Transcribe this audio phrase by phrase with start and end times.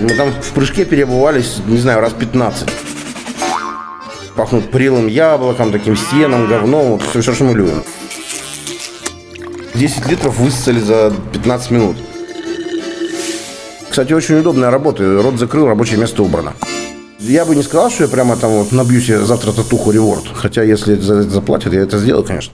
[0.00, 2.68] Мы там в прыжке перебывались, не знаю, раз 15.
[4.36, 6.92] Пахнут прелым яблоком, таким сеном, говном.
[6.92, 7.84] Вот все, что мы любим.
[9.74, 11.96] 10 литров высосали за 15 минут.
[13.88, 15.22] Кстати, очень удобная работа.
[15.22, 16.54] Рот закрыл, рабочее место убрано.
[17.20, 20.24] Я бы не сказал, что я прямо там вот набью себе завтра татуху реворд.
[20.34, 22.52] Хотя, если за это заплатят, я это сделаю, конечно.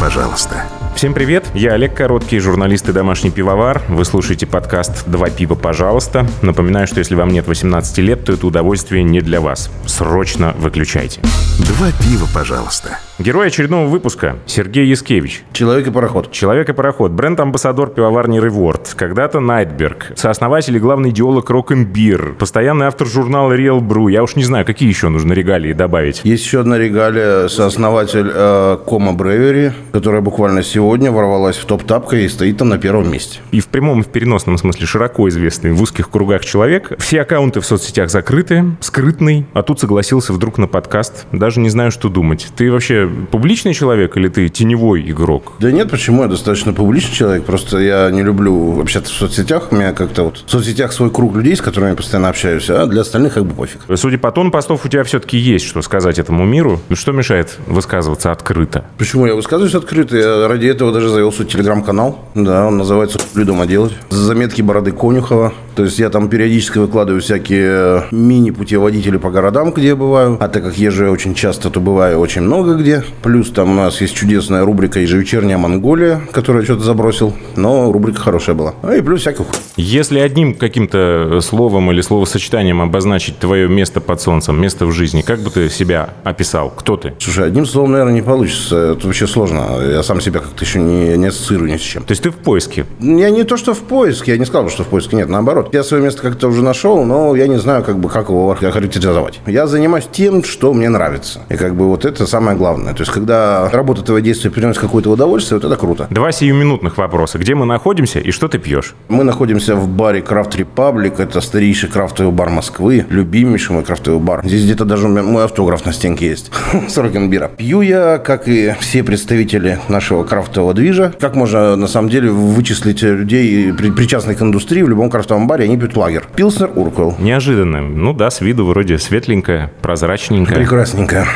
[0.00, 0.64] Пожалуйста.
[0.94, 3.82] Всем привет, я Олег Короткий, журналист и домашний пивовар.
[3.88, 6.26] Вы слушаете подкаст «Два пива, пожалуйста».
[6.42, 9.70] Напоминаю, что если вам нет 18 лет, то это удовольствие не для вас.
[9.86, 11.20] Срочно выключайте.
[11.58, 12.98] Два пива, пожалуйста.
[13.18, 15.42] Герой очередного выпуска– Сергей Яскевич.
[15.52, 16.30] Человек и пароход.
[16.30, 17.10] Человек и пароход.
[17.10, 18.94] Бренд-амбассадор пивоварни Реворд.
[18.96, 20.12] Когда-то Найтберг.
[20.14, 22.36] Сооснователь и главный идеолог Рок-Бир.
[22.38, 24.08] Постоянный автор журнала Real Brew.
[24.08, 26.20] Я уж не знаю, какие еще нужно регалии добавить.
[26.22, 32.28] Есть еще одна регалия, сооснователь э, Кома Бревери, которая буквально сегодня ворвалась в топ-тапка и
[32.28, 33.40] стоит там на первом месте.
[33.50, 36.92] И в прямом и в переносном смысле широко известный в узких кругах человек.
[37.00, 41.26] Все аккаунты в соцсетях закрыты, скрытный, а тут согласился вдруг на подкаст.
[41.32, 42.46] Даже не знаю, что думать.
[42.54, 45.52] Ты вообще публичный человек или ты теневой игрок?
[45.60, 46.22] Да нет, почему?
[46.22, 47.44] Я достаточно публичный человек.
[47.44, 49.68] Просто я не люблю общаться в соцсетях.
[49.70, 52.86] У меня как-то вот в соцсетях свой круг людей, с которыми я постоянно общаюсь, а
[52.86, 53.80] для остальных как бы пофиг.
[53.94, 56.80] Судя по тону постов, у тебя все-таки есть что сказать этому миру.
[56.92, 58.84] Что мешает высказываться открыто?
[58.98, 60.16] Почему я высказываюсь открыто?
[60.16, 62.18] Я ради этого даже завел свой телеграм-канал.
[62.34, 63.92] Да, он называется «Хули дома делать».
[64.10, 65.52] Заметки Бороды Конюхова.
[65.74, 70.36] То есть я там периодически выкладываю всякие мини-путеводители по городам, где я бываю.
[70.40, 72.97] А так как езжу я очень часто, то бываю очень много где.
[73.22, 77.34] Плюс там у нас есть чудесная рубрика «Ежевечерняя Монголия», которую я что-то забросил.
[77.56, 78.74] Но рубрика хорошая была.
[78.82, 79.46] А и плюс всяких
[79.76, 85.40] Если одним каким-то словом или словосочетанием обозначить твое место под солнцем, место в жизни, как
[85.40, 86.70] бы ты себя описал?
[86.70, 87.14] Кто ты?
[87.18, 88.92] Слушай, одним словом, наверное, не получится.
[88.92, 89.78] Это вообще сложно.
[89.80, 92.04] Я сам себя как-то еще не, не ассоциирую ни с чем.
[92.04, 92.86] То есть ты в поиске?
[93.00, 94.32] Я не то, что в поиске.
[94.32, 95.16] Я не сказал, что в поиске.
[95.16, 95.70] Нет, наоборот.
[95.72, 99.40] Я свое место как-то уже нашел, но я не знаю, как бы, как его характеризовать.
[99.46, 101.40] Я занимаюсь тем, что мне нравится.
[101.48, 102.87] И как бы вот это самое главное.
[102.94, 106.06] То есть, когда работа твоего действия приносит какое-то удовольствие, вот это круто.
[106.10, 107.38] Два сиюминутных вопроса.
[107.38, 108.94] Где мы находимся и что ты пьешь?
[109.08, 111.20] Мы находимся в баре Крафт Репаблик.
[111.20, 113.06] Это старейший крафтовый бар Москвы.
[113.08, 114.40] Любимейший мой крафтовый бар.
[114.44, 116.50] Здесь где-то даже мой автограф на стенке есть.
[116.88, 117.48] С Рокенбира.
[117.56, 121.12] Пью я, как и все представители нашего крафтового движа.
[121.20, 125.64] Как можно, на самом деле, вычислить людей, при- причастных к индустрии в любом крафтовом баре,
[125.64, 126.26] они пьют лагер.
[126.36, 127.16] Пилснер Урквелл.
[127.18, 127.80] Неожиданно.
[127.80, 130.56] Ну да, с виду вроде светленькая, прозрачненькая.
[130.56, 131.26] Прекрасненько.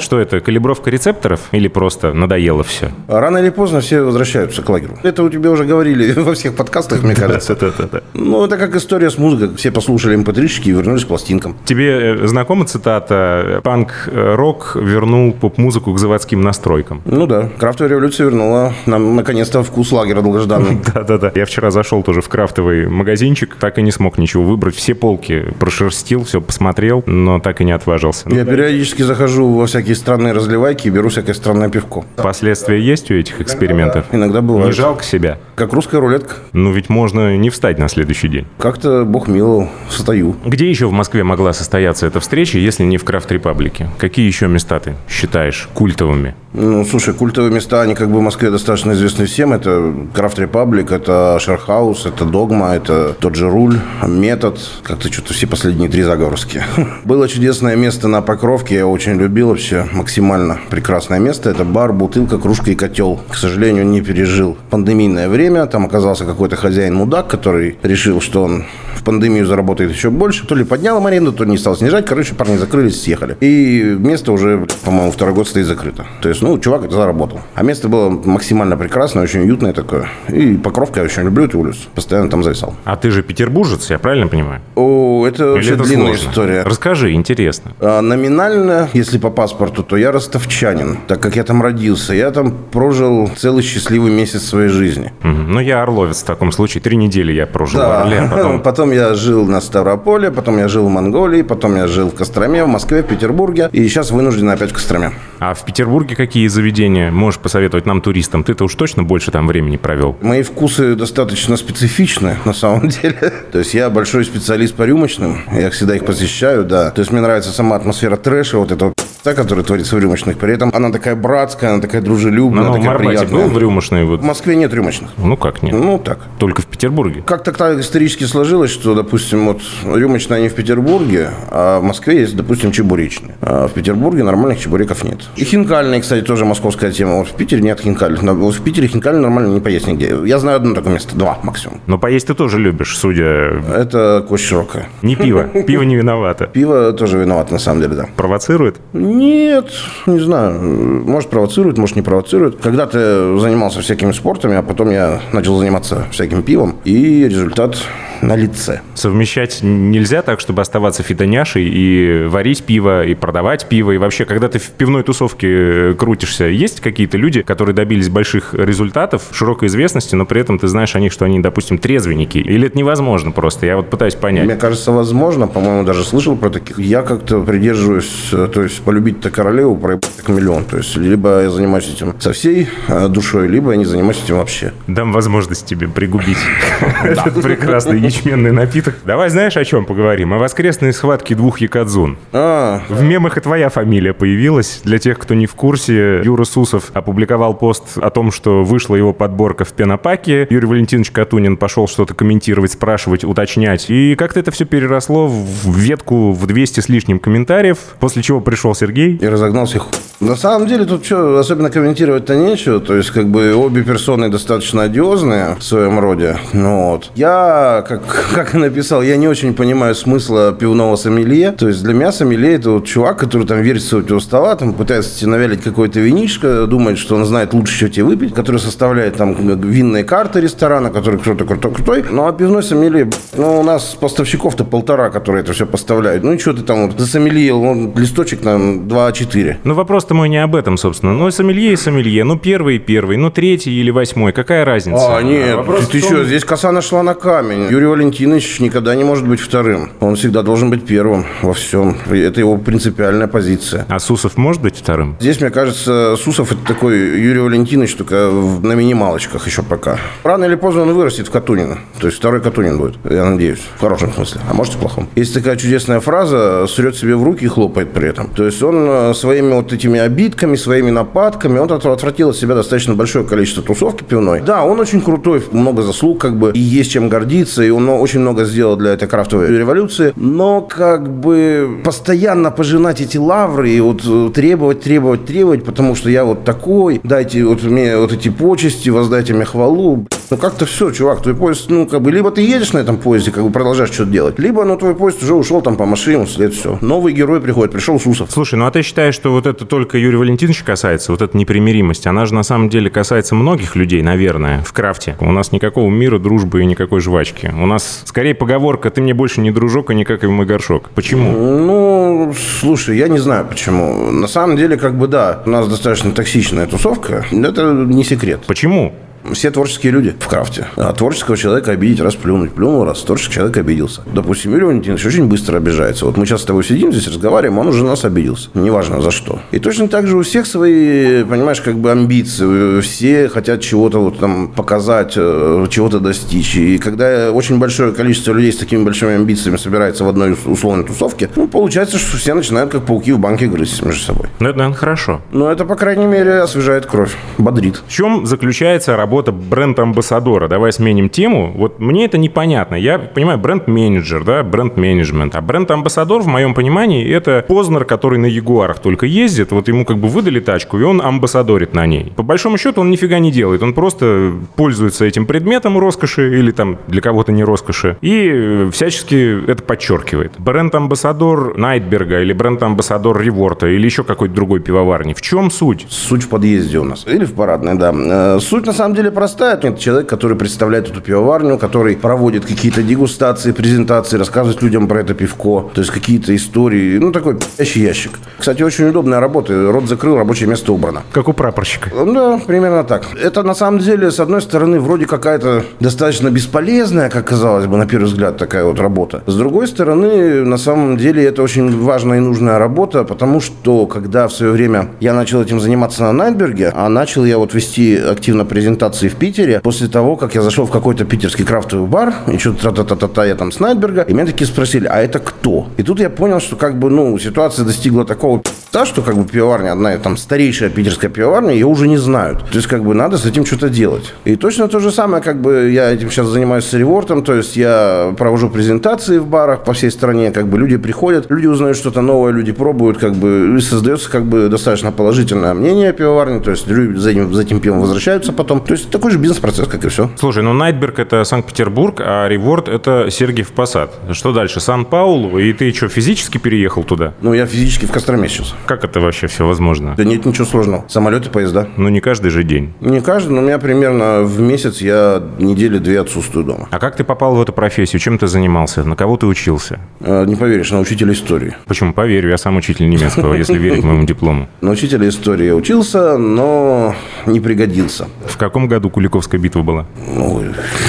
[0.00, 2.90] Что это, калибровка рецепторов или просто надоело все?
[3.06, 4.98] Рано или поздно все возвращаются к лагерю.
[5.02, 7.54] Это у тебя уже говорили во всех подкастах, мне кажется.
[7.54, 8.02] Да-да-да.
[8.14, 9.56] Ну, это как история с музыкой.
[9.56, 11.56] Все послушали mp и вернулись к пластинкам.
[11.64, 17.02] Тебе э, знакома цитата «Панк-рок вернул поп-музыку к заводским настройкам»?
[17.04, 20.80] Ну да, крафтовая революция вернула нам наконец-то вкус лагеря долгожданный.
[20.94, 21.32] Да-да-да.
[21.34, 24.74] Я вчера зашел тоже в крафтовый магазинчик, так и не смог ничего выбрать.
[24.74, 28.28] Все полки прошерстил, все посмотрел, но так и не отважился.
[28.30, 32.04] Я периодически захожу во всякие странные разливайки и беру всякое странное пивко.
[32.16, 34.06] Последствия есть у этих экспериментов?
[34.12, 34.74] Иногда Не бывает.
[34.74, 35.38] жалко себя?
[35.54, 36.34] Как русская рулетка.
[36.52, 38.46] Ну ведь можно не встать на следующий день.
[38.58, 40.36] Как-то, бог миловал, стою.
[40.44, 43.88] Где еще в Москве могла состояться эта встреча, если не в Крафт Репаблике?
[43.98, 46.34] Какие еще места ты считаешь культовыми?
[46.52, 49.52] Ну, слушай, культовые места, они как бы в Москве достаточно известны всем.
[49.52, 54.58] Это Крафт Репаблик, это Шерхаус, это Догма, это тот же Руль, Метод.
[54.82, 56.64] Как-то что-то все последние три заговорские.
[57.04, 61.50] Было чудесное место на Покровке, я очень любил вообще, максимально прекрасное место.
[61.50, 63.20] Это бар, бутылка, кружка и котел.
[63.28, 65.66] К сожалению, не пережил пандемийное время.
[65.66, 68.64] Там оказался какой-то хозяин-мудак, который решил, что он
[69.08, 70.46] пандемию заработает еще больше.
[70.46, 72.04] То ли поднял им аренду, то ли не стал снижать.
[72.04, 73.38] Короче, парни закрылись, съехали.
[73.40, 76.04] И место уже, по-моему, второй год стоит закрыто.
[76.20, 77.40] То есть, ну, чувак заработал.
[77.54, 80.08] А место было максимально прекрасное, очень уютное такое.
[80.28, 81.80] И Покровка я очень люблю эту улицу.
[81.94, 82.74] Постоянно там зависал.
[82.84, 84.60] А ты же петербуржец, я правильно понимаю?
[84.74, 86.30] О, это Или это длинная сложно?
[86.30, 86.62] история.
[86.64, 87.72] Расскажи, интересно.
[87.80, 92.12] А, Номинально, если по паспорту, то я ростовчанин, так как я там родился.
[92.12, 95.12] Я там прожил целый счастливый месяц своей жизни.
[95.22, 96.82] Ну, я орловец в таком случае.
[96.82, 98.02] Три недели я прожил в Да.
[98.02, 98.60] Орле, а потом...
[98.68, 102.64] потом я жил на Ставрополе, потом я жил в Монголии, потом я жил в Костроме,
[102.64, 103.68] в Москве, в Петербурге.
[103.72, 105.12] И сейчас вынужден опять в Костроме.
[105.38, 108.44] А в Петербурге какие заведения можешь посоветовать нам, туристам?
[108.44, 110.16] Ты-то уж точно больше там времени провел.
[110.20, 113.32] Мои вкусы достаточно специфичны, на самом деле.
[113.52, 115.42] То есть я большой специалист по рюмочным.
[115.52, 116.90] Я всегда их посещаю, да.
[116.90, 118.92] То есть мне нравится сама атмосфера трэша, вот этого
[119.28, 120.38] та, которая творится в рюмочных.
[120.38, 123.44] При этом она такая братская, она такая дружелюбная, Ну, в такая Арбате приятная.
[123.44, 124.20] был в рюмочной вот?
[124.20, 125.10] В Москве нет рюмочных.
[125.18, 125.74] Ну как нет?
[125.74, 126.20] Ну, так.
[126.38, 127.22] Только в Петербурге.
[127.26, 132.36] Как-то так исторически сложилось, что, допустим, вот рюмочные они в Петербурге, а в Москве есть,
[132.36, 133.34] допустим, чебуречные.
[133.42, 135.20] А в Петербурге нормальных чебуреков нет.
[135.36, 137.18] И хинкальные, кстати, тоже московская тема.
[137.18, 138.22] Вот в Питере нет хинкальных.
[138.22, 140.14] Но Вот в Питере хинкальные нормально не поесть нигде.
[140.24, 141.82] Я знаю одно такое место, два максимум.
[141.86, 143.60] Но поесть ты тоже любишь, судя...
[143.76, 144.88] Это кость широкая.
[145.02, 145.42] Не пиво.
[145.66, 146.46] Пиво не виновато.
[146.46, 148.06] Пиво тоже виноват, на самом деле, да.
[148.16, 148.76] Провоцирует?
[149.18, 149.72] Нет,
[150.06, 150.60] не знаю.
[151.04, 152.60] Может, провоцирует, может, не провоцирует.
[152.60, 156.76] Когда-то занимался всякими спортами, а потом я начал заниматься всяким пивом.
[156.84, 157.76] И результат
[158.22, 158.80] на лице.
[158.94, 163.92] Совмещать нельзя так, чтобы оставаться фитоняшей и варить пиво, и продавать пиво.
[163.92, 168.54] И вообще, когда ты в пивной тусовке э, крутишься, есть какие-то люди, которые добились больших
[168.54, 172.38] результатов, широкой известности, но при этом ты знаешь о них, что они, допустим, трезвенники?
[172.38, 173.66] Или это невозможно просто?
[173.66, 174.46] Я вот пытаюсь понять.
[174.46, 176.78] Мне кажется, возможно, по-моему, даже слышал про таких.
[176.78, 180.64] Я как-то придерживаюсь, э, то есть полюбить-то королеву, проебать так миллион.
[180.64, 184.38] То есть либо я занимаюсь этим со всей э, душой, либо я не занимаюсь этим
[184.38, 184.72] вообще.
[184.88, 186.38] Дам возможность тебе пригубить
[187.04, 188.96] этот прекрасный ячменный напиток.
[189.04, 190.34] Давай знаешь, о чем поговорим?
[190.34, 192.18] О воскресной схватке двух якадзун.
[192.32, 194.80] А, В мемах и твоя фамилия появилась.
[194.82, 199.12] Для тех, кто не в курсе, Юра Сусов опубликовал пост о том, что вышла его
[199.12, 200.48] подборка в пенопаке.
[200.50, 203.88] Юрий Валентинович Катунин пошел что-то комментировать, спрашивать, уточнять.
[203.90, 208.74] И как-то это все переросло в ветку в 200 с лишним комментариев, после чего пришел
[208.74, 208.87] Сергей.
[208.96, 209.86] И разогнал всех.
[210.20, 212.80] На самом деле тут что, особенно комментировать-то нечего.
[212.80, 216.36] То есть, как бы, обе персоны достаточно одиозные в своем роде.
[216.52, 217.12] Ну, вот.
[217.14, 218.02] Я, как,
[218.34, 221.52] как написал, я не очень понимаю смысла пивного сомелье.
[221.52, 224.72] То есть, для меня сомелье это вот чувак, который там верится у тебя стола, там
[224.72, 229.16] пытается тебе навялить какое-то винишко, думает, что он знает лучше, что тебе выпить, который составляет
[229.16, 232.06] там винные карты ресторана, который кто-то крутой-крутой.
[232.10, 236.24] Ну, а пивной сомелье, ну, у нас поставщиков-то полтора, которые это все поставляют.
[236.24, 238.42] Ну, и что ты там вот засомельил, ну, листочек
[238.78, 239.56] там 2А4.
[239.64, 241.12] Ну, вопрос-то мой не об этом, собственно.
[241.12, 242.24] Ну, сомелье и сомелье.
[242.24, 243.16] Ну, первый и первый.
[243.16, 244.32] Ну, третий или восьмой.
[244.32, 245.16] Какая разница?
[245.16, 247.68] А, нет, вопрос ты, том- что, здесь коса нашла на камень.
[247.70, 249.90] Юрий Валентинович никогда не может быть вторым.
[250.00, 251.96] Он всегда должен быть первым во всем.
[252.10, 253.86] И Это его принципиальная позиция.
[253.88, 255.16] А Сусов может быть вторым?
[255.20, 258.30] Здесь, мне кажется, Сусов это такой Юрий Валентинович, только
[258.62, 259.98] на минималочках еще пока.
[260.24, 261.78] Рано или поздно он вырастет в Катунина.
[262.00, 263.60] То есть второй Катунин будет, я надеюсь.
[263.76, 264.40] В хорошем смысле.
[264.48, 265.08] А может и в плохом.
[265.16, 268.28] Есть такая чудесная фраза, срет себе в руки и хлопает при этом.
[268.28, 272.54] То есть он э, своими вот этими обидками, своими нападками, он от- отвратил от себя
[272.54, 274.40] достаточно большое количество тусовки пивной.
[274.40, 278.20] Да, он очень крутой, много заслуг как бы, и есть чем гордиться, и он очень
[278.20, 280.12] много сделал для этой крафтовой революции.
[280.16, 286.10] Но как бы постоянно пожинать эти лавры и вот э, требовать, требовать, требовать, потому что
[286.10, 290.06] я вот такой, дайте вот мне вот эти почести, воздайте мне хвалу.
[290.30, 293.30] Ну как-то все, чувак, твой поезд, ну как бы, либо ты едешь на этом поезде,
[293.30, 296.52] как бы продолжаешь что-то делать, либо, ну твой поезд уже ушел там по машине, след
[296.52, 296.78] все.
[296.82, 298.30] Новый герой приходит, пришел Сусов.
[298.30, 302.06] Слушай, ну а ты считаешь, что вот это только Юрия Валентиновича касается, вот эта непримиримость,
[302.06, 305.16] она же на самом деле касается многих людей, наверное, в крафте.
[305.20, 307.52] У нас никакого мира, дружбы и никакой жвачки.
[307.56, 310.90] У нас скорее поговорка «ты мне больше не дружок, а не как и мой горшок».
[310.94, 311.30] Почему?
[311.32, 314.10] Ну, слушай, я не знаю почему.
[314.10, 317.24] На самом деле, как бы да, у нас достаточно токсичная тусовка.
[317.30, 318.40] Это не секрет.
[318.46, 318.92] Почему?
[319.32, 320.66] Все творческие люди в крафте.
[320.76, 324.02] А творческого человека обидеть, раз плюнуть, плюнул, раз творческий человек обиделся.
[324.12, 326.06] Допустим, Юрий Валентинович очень быстро обижается.
[326.06, 328.50] Вот мы сейчас с тобой сидим здесь, разговариваем, он уже нас обиделся.
[328.54, 329.40] Неважно за что.
[329.50, 332.80] И точно так же у всех свои, понимаешь, как бы амбиции.
[332.80, 336.56] Все хотят чего-то вот там показать, э, чего-то достичь.
[336.56, 341.28] И когда очень большое количество людей с такими большими амбициями собирается в одной условной тусовке,
[341.36, 344.28] ну, получается, что все начинают как пауки в банке грызть между собой.
[344.40, 345.20] Ну, это, наверное, хорошо.
[345.32, 347.82] Но это, по крайней мере, освежает кровь, бодрит.
[347.86, 350.48] В чем заключается работа бренд-амбассадора?
[350.48, 351.52] Давай сменим тему.
[351.54, 352.74] Вот мне это непонятно.
[352.74, 355.34] Я понимаю, бренд-менеджер, да, бренд-менеджмент.
[355.34, 359.52] А бренд-амбассадор, в моем понимании, это Познер, который на Ягуарах только ездит.
[359.52, 362.12] Вот ему как бы выдали тачку, и он амбассадорит на ней.
[362.16, 363.62] По большому счету он нифига не делает.
[363.62, 367.96] Он просто пользуется этим предметом роскоши или там для кого-то не роскоши.
[368.00, 370.32] И э, всячески это подчеркивает.
[370.38, 375.14] Бренд-амбассадор Найтберга или бренд-амбассадор Реворта или еще какой-то другой пивоварни.
[375.14, 375.86] В чем суть?
[375.88, 377.06] Суть в подъезде у нас.
[377.06, 377.92] Или в парадной, да.
[377.94, 379.54] Э, Суть на самом деле простая.
[379.54, 385.14] Это человек, который представляет эту пивоварню, который проводит какие-то дегустации, презентации, рассказывает людям про это
[385.14, 385.70] пивко.
[385.74, 386.98] То есть какие-то истории.
[386.98, 388.18] Ну, такой пи***щий ящик.
[388.38, 389.70] Кстати, очень удобная работа.
[389.70, 391.02] Рот закрыл, рабочее место убрано.
[391.12, 391.90] Как у прапорщика.
[391.90, 393.04] Да, примерно так.
[393.22, 397.86] Это на самом деле, с одной стороны, вроде какая-то достаточно бесполезная, как казалось бы, на
[397.86, 399.22] первый взгляд, такая вот работа.
[399.26, 404.26] С другой стороны, на самом деле, это очень важная и нужная работа, потому что, когда
[404.26, 408.44] в свое время я начал этим заниматься на Найтберге, а начал я вот вести активно
[408.44, 412.38] презентации презентации в Питере, после того, как я зашел в какой-то питерский крафтовый бар, и
[412.38, 415.68] что-то та-та-та-та, я там Снайдберга, и меня такие спросили, а это кто?
[415.76, 418.42] И тут я понял, что как бы, ну, ситуация достигла такого
[418.72, 422.40] да, что как бы пивоварня, одна там старейшая питерская пивоварня, ее уже не знают.
[422.50, 424.14] То есть как бы надо с этим что-то делать.
[424.24, 427.56] И точно то же самое, как бы я этим сейчас занимаюсь с ревортом, то есть
[427.56, 432.02] я провожу презентации в барах по всей стране, как бы люди приходят, люди узнают что-то
[432.02, 436.50] новое, люди пробуют, как бы и создается как бы достаточно положительное мнение о пивоварне, то
[436.50, 438.60] есть люди за этим, за этим пивом возвращаются потом.
[438.60, 440.10] То такой же бизнес-процесс, как и все.
[440.16, 443.92] Слушай, ну Найтберг это Санкт-Петербург, а Реворд это Сергиев Посад.
[444.12, 444.60] Что дальше?
[444.60, 445.38] Сан-Паулу?
[445.38, 447.14] И ты что, физически переехал туда?
[447.20, 448.54] Ну, я физически в Костроме сейчас.
[448.66, 449.94] Как это вообще все возможно?
[449.96, 450.84] Да нет ничего сложного.
[450.88, 451.68] Самолеты, поезда.
[451.76, 452.72] Ну, не каждый же день.
[452.80, 456.68] Не каждый, но у меня примерно в месяц я недели две отсутствую дома.
[456.70, 458.00] А как ты попал в эту профессию?
[458.00, 458.84] Чем ты занимался?
[458.84, 459.80] На кого ты учился?
[460.00, 461.56] Э, Не поверишь, на учителя истории.
[461.66, 461.92] Почему?
[461.92, 464.48] Поверю, я сам учитель немецкого, если верить моему диплому.
[464.60, 466.94] На учителя истории я учился, но
[467.26, 468.08] не пригодился.
[468.26, 469.86] В каком году Куликовская битва была?
[470.06, 470.44] Ну,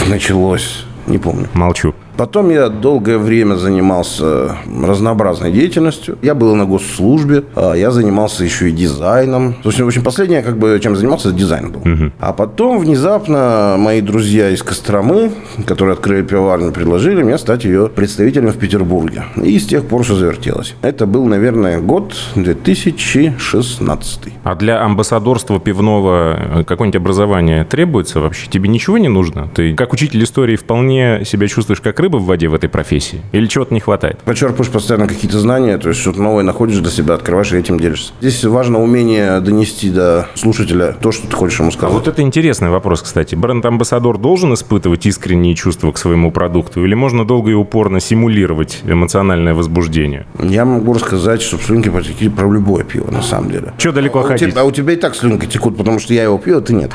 [0.07, 1.47] началось, не помню.
[1.53, 1.95] Молчу.
[2.19, 6.17] Потом я долгое время занимался разнообразной деятельностью.
[6.21, 9.53] Я был на госслужбе, а я занимался еще и дизайном.
[9.63, 11.81] То есть, в общем, последнее, как бы, чем занимался, это дизайн был.
[12.19, 15.31] А потом внезапно мои друзья из Костромы,
[15.65, 19.23] которые открыли пивоварню, предложили мне стать ее представителем в Петербурге.
[19.41, 20.75] И с тех пор все завертелось.
[20.81, 24.19] Это был, наверное, год 2016.
[24.43, 28.49] А для амбассадорства пивного э, какое-нибудь образование требуется вообще?
[28.49, 29.47] Тебе ничего не нужно?
[29.55, 33.21] Ты как учитель истории вполне себя чувствуешь как рыба в воде в этой профессии?
[33.31, 34.19] Или чего-то не хватает?
[34.25, 38.11] Почерпываешь постоянно какие-то знания, то есть что-то новое находишь для себя, открываешь и этим делишься.
[38.21, 41.93] Здесь важно умение донести до слушателя то, что ты хочешь ему А сказать.
[41.93, 43.35] вот это интересный вопрос, кстати.
[43.35, 46.83] Бренд-амбассадор должен испытывать искренние чувства к своему продукту?
[46.83, 50.25] Или можно долго и упорно симулировать эмоциональное возбуждение?
[50.41, 53.73] Я могу рассказать, что слюнки потекли про любое пиво, на самом деле.
[53.77, 54.51] Чего далеко А у, ходить?
[54.51, 56.73] тебя, а у тебя и так слюнки текут, потому что я его пью, а ты
[56.73, 56.91] нет.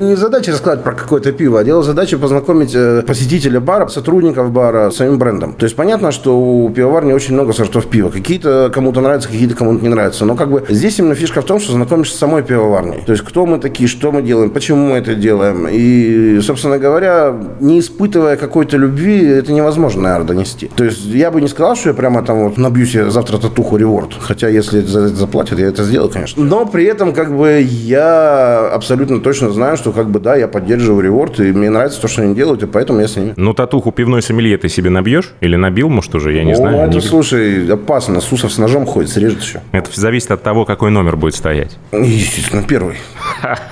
[0.00, 4.90] Не задача рассказать про какое-то пиво, а дело задача познакомить э, посетителя бара, сотрудников бара
[4.90, 5.52] с своим брендом.
[5.52, 8.10] То есть понятно, что у пивоварни очень много сортов пива.
[8.10, 10.24] Какие-то кому-то нравятся, какие-то кому-то не нравятся.
[10.24, 13.04] Но как бы здесь именно фишка в том, что знакомишься с самой пивоварней.
[13.06, 15.68] То есть кто мы такие, что мы делаем, почему мы это делаем.
[15.70, 20.72] И, собственно говоря, не испытывая какой-то любви, это невозможно, наверное, донести.
[20.74, 23.76] То есть я бы не сказал, что я прямо там вот набью себе завтра татуху
[23.76, 24.14] реворд.
[24.18, 26.42] Хотя если за это заплатят, я это сделаю, конечно.
[26.42, 31.02] Но при этом как бы я абсолютно точно знаю, что как бы да, я поддерживаю
[31.02, 33.34] реворд, и мне нравится то, что они делают, и поэтому я с ними.
[33.36, 35.32] Ну, татуху пивной сомелье ты себе набьешь?
[35.40, 36.32] Или набил, может, уже?
[36.32, 36.76] Я не О, знаю.
[36.88, 38.20] это, Не- слушай, опасно.
[38.20, 39.60] Сусов с ножом ходит, срежет еще.
[39.72, 41.76] Это зависит от того, какой номер будет стоять.
[41.92, 42.96] Естественно, первый.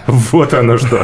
[0.07, 0.99] Вот оно что.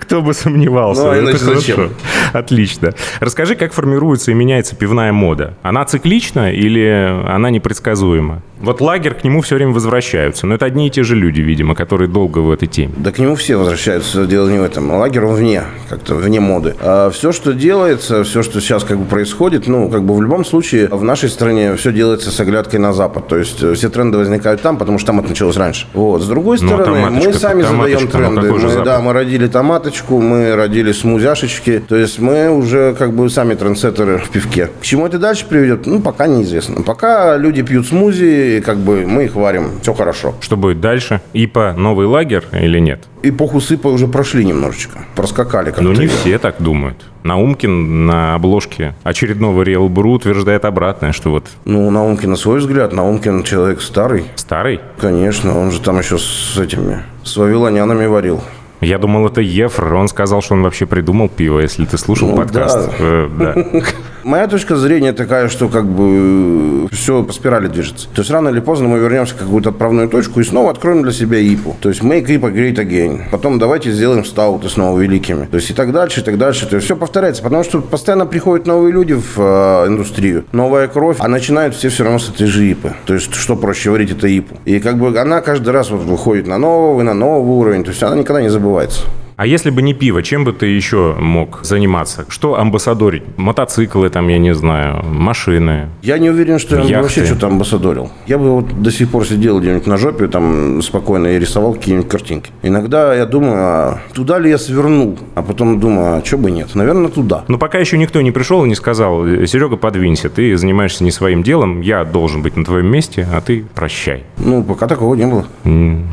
[0.00, 1.02] Кто бы сомневался.
[1.02, 1.90] Ну, а иначе зачем?
[2.32, 2.94] Отлично.
[3.20, 5.54] Расскажи, как формируется и меняется пивная мода.
[5.62, 8.42] Она циклична или она непредсказуема?
[8.60, 10.46] Вот лагерь к нему все время возвращаются.
[10.46, 12.92] Но это одни и те же люди, видимо, которые долго в этой теме.
[12.96, 14.92] Да к нему все возвращаются, дело не в этом.
[14.92, 16.74] Лагерь, он вне, как-то вне моды.
[16.80, 20.44] А все, что делается, все, что сейчас как бы происходит, ну, как бы в любом
[20.44, 23.28] случае в нашей стране все делается с оглядкой на Запад.
[23.28, 25.86] То есть э, все тренды возникают там, потому что там это началось раньше.
[25.94, 26.22] Вот.
[26.22, 28.52] С другой Ну, а стороны, мы сами задаем ну, тренды.
[28.52, 31.82] Мы, да, мы родили томаточку, мы родили смузяшечки.
[31.86, 34.70] То есть мы уже как бы сами трендсеттеры в пивке.
[34.80, 35.86] К чему это дальше приведет?
[35.86, 36.82] Ну, пока неизвестно.
[36.82, 40.34] Пока люди пьют смузи, как бы мы их варим, все хорошо.
[40.40, 41.20] Что будет дальше?
[41.32, 43.00] ИПА новый лагерь или нет?
[43.28, 44.98] Эпоху сыпа уже прошли немножечко.
[45.16, 45.82] Проскакали как-то.
[45.82, 46.96] Ну, не все так думают.
[47.22, 52.92] Наумкин на обложке очередного Real Brew утверждает обратное, что вот Ну, Наумкин, на свой взгляд,
[52.92, 54.24] Наумкин человек старый.
[54.36, 54.80] старый.
[54.98, 58.42] Конечно, он же там еще с этими, с вавилонянами варил.
[58.80, 59.94] Я думал, это Ефр.
[59.94, 62.90] Он сказал, что он вообще придумал пиво, если ты слушал Ну, подкаст.
[62.90, 62.94] да.
[62.98, 63.54] Э, да.
[64.24, 68.08] Моя точка зрения такая, что как бы все по спирали движется.
[68.14, 71.12] То есть рано или поздно мы вернемся к какую-то отправную точку и снова откроем для
[71.12, 71.76] себя ИПу.
[71.80, 73.22] То есть make IPA great again.
[73.30, 75.44] Потом давайте сделаем стауты снова великими.
[75.44, 76.66] То есть и так дальше, и так дальше.
[76.66, 81.18] То есть все повторяется, потому что постоянно приходят новые люди в э, индустрию, новая кровь,
[81.20, 82.94] а начинают все все равно с этой же ИПы.
[83.04, 84.56] То есть что проще варить, это ИПу.
[84.64, 87.84] И как бы она каждый раз вот выходит на новый, на новый уровень.
[87.84, 89.02] То есть она никогда не забывается.
[89.36, 92.24] А если бы не пиво, чем бы ты еще мог заниматься?
[92.28, 93.24] Что амбассадорить?
[93.36, 95.88] Мотоциклы там, я не знаю, машины.
[96.02, 97.02] Я не уверен, что я бы Яхты.
[97.02, 98.10] вообще что-то амбассадорил.
[98.26, 102.08] Я бы вот до сих пор сидел где-нибудь на жопе, там спокойно и рисовал какие-нибудь
[102.08, 102.50] картинки.
[102.62, 105.18] Иногда я думаю, а туда ли я свернул?
[105.34, 106.74] А потом думаю, а что бы нет?
[106.74, 107.44] Наверное, туда.
[107.48, 111.42] Но пока еще никто не пришел и не сказал, Серега, подвинься, ты занимаешься не своим
[111.42, 114.22] делом, я должен быть на твоем месте, а ты прощай.
[114.38, 115.44] Ну, пока такого не было.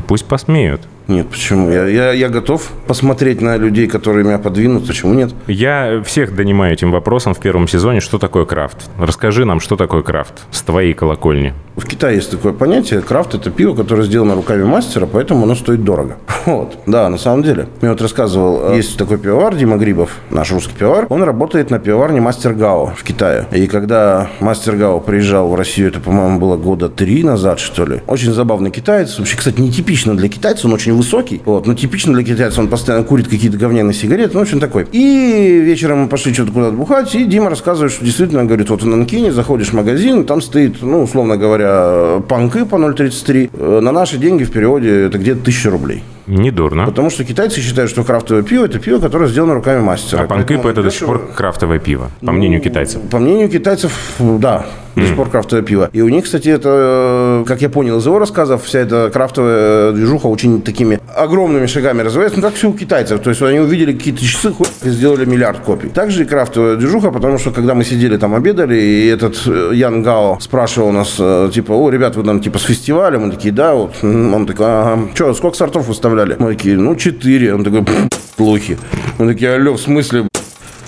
[0.08, 0.82] Пусть посмеют.
[1.08, 1.70] Нет, почему?
[1.70, 4.88] Я, я, я готов посмотреть на людей, которые меня подвинут.
[4.88, 5.34] Почему нет?
[5.48, 8.90] Я всех донимаю этим вопросом в первом сезоне, что такое крафт.
[8.98, 11.54] Расскажи нам, что такое крафт с твоей колокольни.
[11.76, 13.02] В Китае есть такое понятие.
[13.02, 16.18] Крафт– это пиво, которое сделано руками мастера, поэтому оно стоит дорого.
[16.46, 17.68] Вот, да, на самом деле.
[17.82, 21.06] Мне вот рассказывал, есть такой пивовар Дима Грибов, наш русский пивовар.
[21.10, 23.46] Он работает на пивоварне Мастер Гао в Китае.
[23.52, 28.02] И когда Мастер Гао приезжал в Россию, это, по-моему, было года три назад, что ли.
[28.08, 29.20] Очень забавный китаец.
[29.20, 31.42] Вообще, кстати, нетипично для китайца, он очень высокий.
[31.46, 34.88] Вот, но типично для китайца, он постоянно курит какие-то говняные сигареты, ну, очень такой.
[34.92, 38.86] И вечером мы пошли что-то куда-то бухать, и Дима рассказывает, что действительно, говорит, вот в
[38.86, 43.50] Нанкине заходишь в магазин, там стоит, ну, условно говоря, панкы по 0,33.
[43.54, 46.04] Э, На наши деньги в переводе это где-то 1000 рублей.
[46.28, 46.86] Недурно.
[46.86, 50.22] Потому что китайцы считают, что крафтовое пиво– это пиво, которое сделано руками мастера.
[50.22, 53.02] А Поэтому это до сих пор крафтовое пиво, по мнению китайцев.
[53.10, 55.90] По мнению китайцев, да, до сих пор крафтовое пиво.
[55.94, 59.92] И у них, кстати, это, э, как я понял из его рассказов, вся эта крафтовая
[59.92, 63.22] движуха очень такими огромными шагами развивается, ну, как все у китайцев.
[63.22, 65.90] То есть они увидели какие-то часы, хуй, и сделали миллиард копий.
[65.90, 70.04] Также и крафтовая движуха, потому что когда мы сидели там обедали, и этот э, Ян
[70.04, 73.20] Гао спрашивал нас, э, типа, о, ребят, вы там типа с фестиваля?
[73.20, 73.96] Мы такие, да, вот.
[74.04, 75.10] Он такой, ага.
[75.14, 76.36] Что, сколько сортов выставляли?
[76.40, 77.54] Мы такие, ну, четыре.
[77.54, 78.78] Он такой, «Пф, плохи.
[79.18, 80.28] Мы такие, алло, в смысле,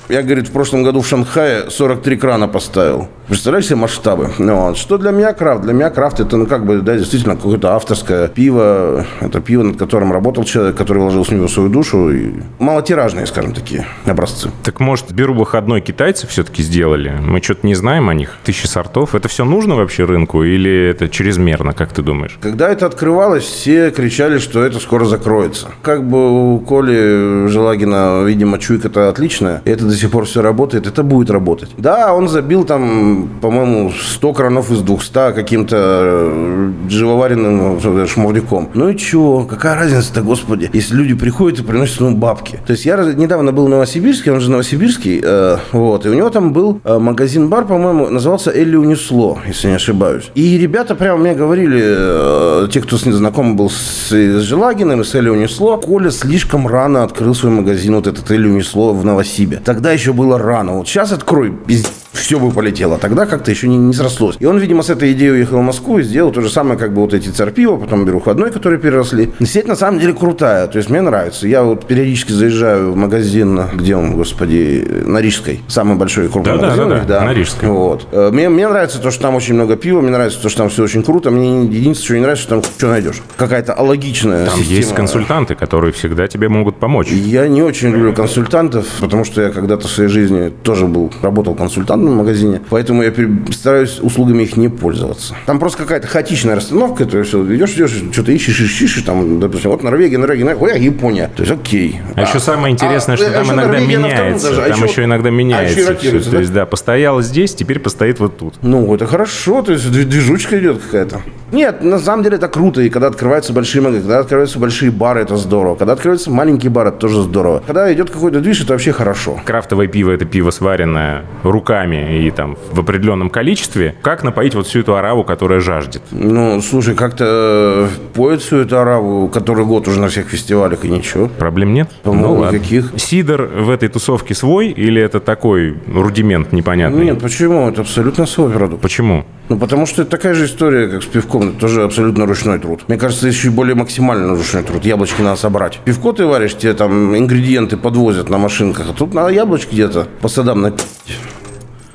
[0.10, 3.08] я, говорит, в прошлом году в Шанхае 43 крана поставил.
[3.34, 4.30] Представляешь себе масштабы?
[4.38, 4.78] Ну, вот.
[4.78, 5.64] Что для меня крафт?
[5.64, 9.08] Для меня крафт это, ну, как бы, да, действительно, какое-то авторское пиво.
[9.22, 12.12] Это пиво, над которым работал человек, который вложил в него свою душу.
[12.12, 14.52] И малотиражные, скажем, такие образцы.
[14.62, 17.18] Так может, беру выходной китайцы все-таки сделали?
[17.24, 18.38] Мы что-то не знаем о них?
[18.44, 19.16] Тысячи сортов.
[19.16, 22.38] Это все нужно вообще рынку или это чрезмерно, как ты думаешь?
[22.40, 25.70] Когда это открывалось, все кричали, что это скоро закроется.
[25.82, 31.02] Как бы у Коли Желагина, видимо, чуйка-то отличная, это до сих пор все работает, это
[31.02, 31.72] будет работать.
[31.80, 38.70] Да, он забил там, по-моему, 100 кранов из 200 каким-то э, живоваренным э, шмурдяком.
[38.74, 39.46] Ну и чего?
[39.46, 42.60] Какая разница-то, господи, если люди приходят и приносят ему бабки.
[42.66, 46.30] То есть я недавно был в Новосибирске, он же новосибирский, э, вот, и у него
[46.30, 50.32] там был э, магазин-бар, по-моему, назывался Элли Унесло, если не ошибаюсь.
[50.36, 55.02] И ребята прямо мне говорили, э, те, кто с ним знаком был с, с Желагиным
[55.02, 59.06] и с Элли Унесло, Коля слишком рано открыл свой магазин, вот этот Элли Унесло в
[59.06, 59.62] Новосибе.
[59.64, 60.74] Тогда еще было рано.
[60.74, 62.98] Вот сейчас открой, пиздец, все бы полетело.
[62.98, 64.38] Тогда как-то еще не, не срослось.
[64.40, 66.94] И он, видимо, с этой идеей уехал в Москву и сделал то же самое, как
[66.94, 69.32] бы вот эти царпиво, потом беру входной, которые переросли.
[69.44, 71.48] Сеть на самом деле крутая, то есть мне нравится.
[71.48, 76.68] Я вот периодически заезжаю в магазин, где он, господи, на Рижской, самый большой крупный Да-да,
[76.68, 76.92] магазин.
[76.92, 77.70] у них, да-да, на Рижской.
[77.70, 78.08] Вот.
[78.12, 80.70] Э, Мне, мне нравится то, что там очень много пива, мне нравится то, что там
[80.70, 81.32] все очень круто.
[81.32, 83.22] Мне единственное, что не нравится, что там что найдешь.
[83.38, 84.78] Какая-то алогичная Там система.
[84.78, 87.08] есть консультанты, которые всегда тебе могут помочь.
[87.10, 91.56] Я не очень люблю консультантов, потому что я когда-то в своей жизни тоже был, работал
[91.56, 93.14] консультантом в магазине, поэтому я
[93.52, 95.36] стараюсь услугами их не пользоваться.
[95.46, 99.72] Там просто какая-то хаотичная расстановка, то есть идешь, идешь, что-то ищешь, ищешь, ищешь, там, допустим,
[99.72, 101.30] вот Норвегия, Норвегия, Норвегия, ой, Япония.
[101.36, 102.00] То есть окей.
[102.16, 104.48] А, еще самое интересное, что а там еще иногда Норвегия меняется.
[104.48, 105.80] этаже, а там еще- еще иногда а еще меняется.
[105.80, 105.90] всё.
[105.90, 106.42] ротируется, То да?
[106.42, 108.56] есть, да, постоял здесь, теперь постоит вот тут.
[108.62, 111.22] Ну, это хорошо, то есть движ- движучка идет какая-то.
[111.52, 115.22] Нет, на самом деле это круто, и когда открываются большие магазины, когда открываются большие бары,
[115.22, 115.76] это здорово.
[115.76, 117.62] Когда открываются маленькие бары, это тоже здорово.
[117.66, 119.40] Когда идет какой-то движ, это вообще хорошо.
[119.46, 123.96] Крафтовое пиво– это пиво, сваренное руками и там в определенном количестве.
[124.02, 126.02] Как напоить вот всю эту ораву, которая жаждет?
[126.12, 130.90] Ну, слушай, как-то э, поет всю эту араву, который год уже на всех фестивалях, и
[130.90, 131.28] ничего.
[131.28, 131.90] Проблем нет?
[132.04, 132.56] По-моему, ну, ладно.
[132.56, 132.94] никаких.
[132.98, 137.06] Сидор в этой тусовке свой или это такой рудимент непонятный?
[137.06, 137.70] Нет, почему?
[137.70, 138.82] Это абсолютно свой продукт.
[138.82, 139.26] Почему?
[139.50, 141.50] Ну, потому что это такая же история, как с пивком.
[141.50, 142.84] Это тоже абсолютно ручной труд.
[142.88, 144.86] Мне кажется, еще и более максимально ручной труд.
[144.86, 145.80] Яблочки надо собрать.
[145.84, 148.88] Пивко ты варишь, тебе там ингредиенты подвозят на машинках.
[148.90, 150.86] А тут надо яблочки где-то по садам напить.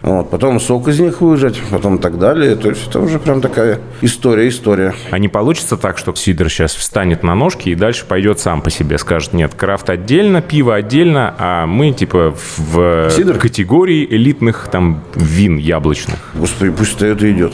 [0.08, 2.56] Вот, потом сок из них выжать, потом так далее.
[2.56, 4.94] То есть это уже прям такая история, история.
[5.10, 8.70] А не получится так, что Сидор сейчас встанет на ножки и дальше пойдет сам по
[8.70, 13.36] себе, скажет, нет, крафт отдельно, пиво отдельно, а мы типа в Сидор?
[13.36, 16.30] категории элитных там вин яблочных.
[16.34, 17.52] Господи, пусть и идет.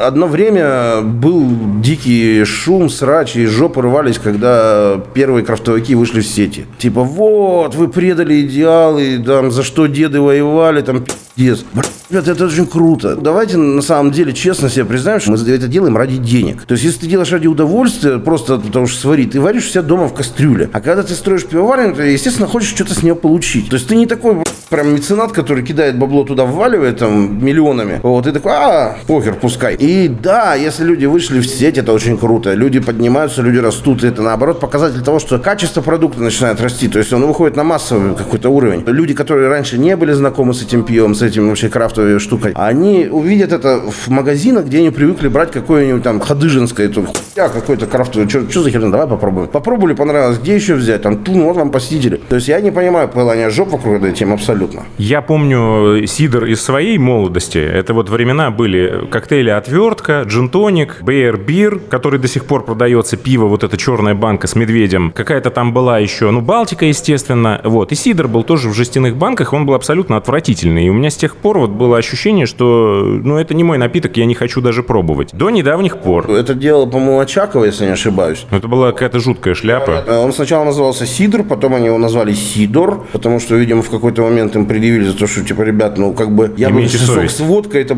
[0.00, 1.48] Одно время был
[1.80, 6.66] дикий шум, срач, и жопы рвались, когда первые крафтовики вышли в сети.
[6.78, 11.64] Типа, вот, вы предали идеалы, там, за что деды воевали, там, пиздец.
[12.10, 13.16] Ребята, это очень круто.
[13.16, 16.62] Давайте на самом деле честно себе признаем, что мы это делаем ради денег.
[16.64, 20.08] То есть, если ты делаешь ради удовольствия, просто потому что сварить, ты варишь себя дома
[20.08, 20.68] в кастрюле.
[20.72, 23.70] А когда ты строишь пивоварню, ты, естественно, хочешь что-то с нее получить.
[23.70, 28.00] То есть, ты не такой прям меценат, который кидает бабло туда, вваливает там миллионами.
[28.02, 29.74] Вот, и такой, а, похер, пускай.
[29.74, 32.54] И да, если люди вышли в сеть, это очень круто.
[32.54, 34.02] Люди поднимаются, люди растут.
[34.02, 36.88] И это, наоборот, показатель того, что качество продукта начинает расти.
[36.88, 38.82] То есть, он выходит на массовый какой-то уровень.
[38.86, 43.08] Люди, которые раньше не были знакомы с этим пивом, с этим вообще крафтовой штукой, они
[43.10, 48.26] увидят это в магазинах, где они привыкли брать какое-нибудь там ходыжинское, то хуя какой-то крафтовый.
[48.28, 48.88] Что за херня?
[48.88, 49.48] Давай попробуем.
[49.48, 50.38] Попробовали, понравилось.
[50.38, 51.02] Где еще взять?
[51.02, 52.18] Там, ну, вот вам посетители.
[52.28, 54.61] То есть, я не понимаю пылания жоп вокруг этой темы абсолютно.
[54.62, 54.86] Абсолютно.
[54.98, 57.58] Я помню сидр из своей молодости.
[57.58, 63.46] Это вот времена были коктейли «Отвертка», «Джинтоник», «Бейер Бир», который до сих пор продается, пиво,
[63.46, 65.12] вот эта черная банка с медведем.
[65.12, 67.60] Какая-то там была еще, ну, Балтика, естественно.
[67.64, 67.92] Вот.
[67.92, 70.86] И сидр был тоже в жестяных банках, он был абсолютно отвратительный.
[70.86, 74.16] И у меня с тех пор вот было ощущение, что, ну, это не мой напиток,
[74.16, 75.30] я не хочу даже пробовать.
[75.32, 76.30] До недавних пор.
[76.30, 78.46] Это дело, по-моему, Очакова, если не ошибаюсь.
[78.50, 80.04] Это была какая-то жуткая шляпа.
[80.06, 84.22] Э, Он сначала назывался Сидор, потом они его назвали Сидор, потому что, видимо, в какой-то
[84.22, 87.36] момент им предъявили за то, что, типа, ребят, ну, как бы, я Имейте сок совесть.
[87.36, 87.96] с водкой, это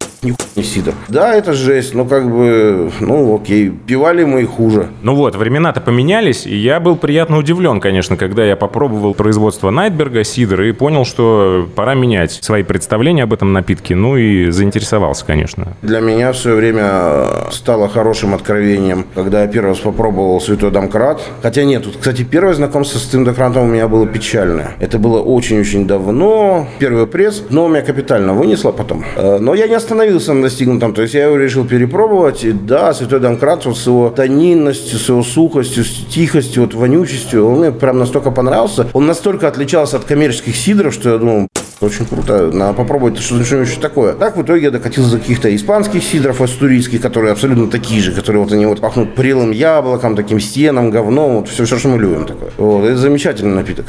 [0.56, 0.94] не Сидор.
[1.08, 4.88] Да, это жесть, но как бы, ну, окей, пивали мы и хуже.
[5.02, 10.24] Ну вот, времена-то поменялись, и я был приятно удивлен, конечно, когда я попробовал производство Найтберга,
[10.24, 15.76] сидра, и понял, что пора менять свои представления об этом напитке, ну и заинтересовался, конечно.
[15.82, 21.20] Для меня в свое время стало хорошим откровением, когда я первый раз попробовал Святой Домкрат.
[21.42, 24.72] Хотя нет, тут, кстати, первое знакомство с Святым Домкратом у меня было печальное.
[24.80, 26.66] Это было очень-очень давно.
[26.78, 29.04] Первый пресс, но меня капитально вынесло потом.
[29.16, 30.94] Э, Но я не остановился на достигнутом.
[30.94, 32.44] То есть я его решил перепробовать.
[32.44, 37.46] И да, Святой Домкрат вот с его тонинностью, с его сухостью, с тихостью, вот вонючестью,
[37.46, 38.86] он мне прям настолько понравился.
[38.92, 41.48] Он настолько отличался от коммерческих сидров, что я думал,
[41.80, 42.50] очень круто.
[42.52, 44.12] Надо попробовать что-нибудь еще такое.
[44.14, 48.42] Так в итоге я докатился до каких-то испанских сидров, астурийских, которые абсолютно такие же, которые
[48.42, 52.26] вот они вот пахнут прелым яблоком, таким стеном, говном, вот все, все, что мы любим
[52.26, 52.50] такое.
[52.58, 53.86] Вот, это замечательный напиток.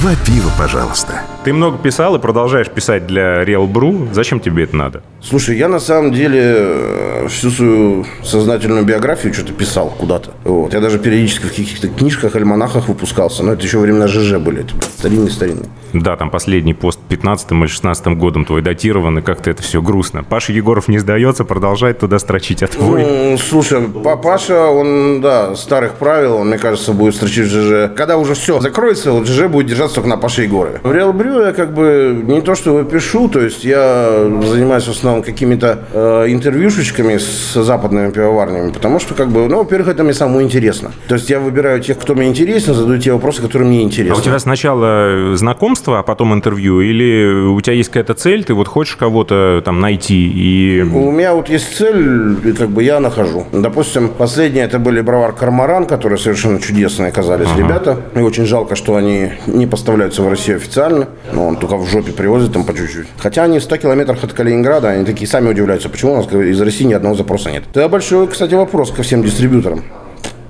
[0.00, 1.20] Два пива, пожалуйста.
[1.44, 4.08] Ты много писал и продолжаешь писать для Real Brew.
[4.14, 5.02] Зачем тебе это надо?
[5.20, 10.32] Слушай, я на самом деле э, всю свою сознательную биографию что-то писал куда-то.
[10.44, 10.72] Вот.
[10.72, 13.42] Я даже периодически в каких-то книжках, альманахах выпускался.
[13.42, 14.60] Но это еще времена ЖЖ были.
[14.60, 15.68] Это старинный-старинный.
[15.92, 20.22] Да, там последний пост 15 или 16 годом твой датирован, и как-то это все грустно.
[20.22, 23.02] Паша Егоров не сдается, продолжает туда строчить, а твой...
[23.02, 27.94] Ну, слушай, папаша, он, да, старых правил, он, мне кажется, будет строчить в ЖЖ.
[27.96, 30.80] Когда уже все закроется, вот ЖЖ будет держаться только на Паше Егорове.
[30.82, 34.90] В Реал Брю я как бы не то, что пишу, то есть я занимаюсь в
[34.90, 40.14] основном какими-то э, интервьюшечками с западными пивоварнями, потому что, как бы, ну, во-первых, это мне
[40.14, 40.92] самому интересно.
[41.08, 44.18] То есть я выбираю тех, кто мне интересен, задаю те вопросы, которые мне А интересны.
[44.18, 46.80] у тебя сначала знакомство, а потом интервью?
[46.80, 50.82] Или у тебя есть какая-то цель, ты вот хочешь кого-то там найти и...
[50.82, 53.46] У меня вот есть цель, и как бы я нахожу.
[53.52, 57.98] Допустим, последние это были Бровар Кармаран, которые совершенно чудесные оказались ребята.
[58.14, 61.08] И очень жалко, что они не поставляются в Россию официально.
[61.32, 63.06] Но он только в жопе привозит там по чуть-чуть.
[63.18, 66.60] Хотя они в 100 километрах от Калининграда, они такие сами удивляются, почему у нас из
[66.60, 67.64] России ни одного запроса нет.
[67.70, 69.84] Это большой, кстати, вопрос ко всем дистрибьюторам.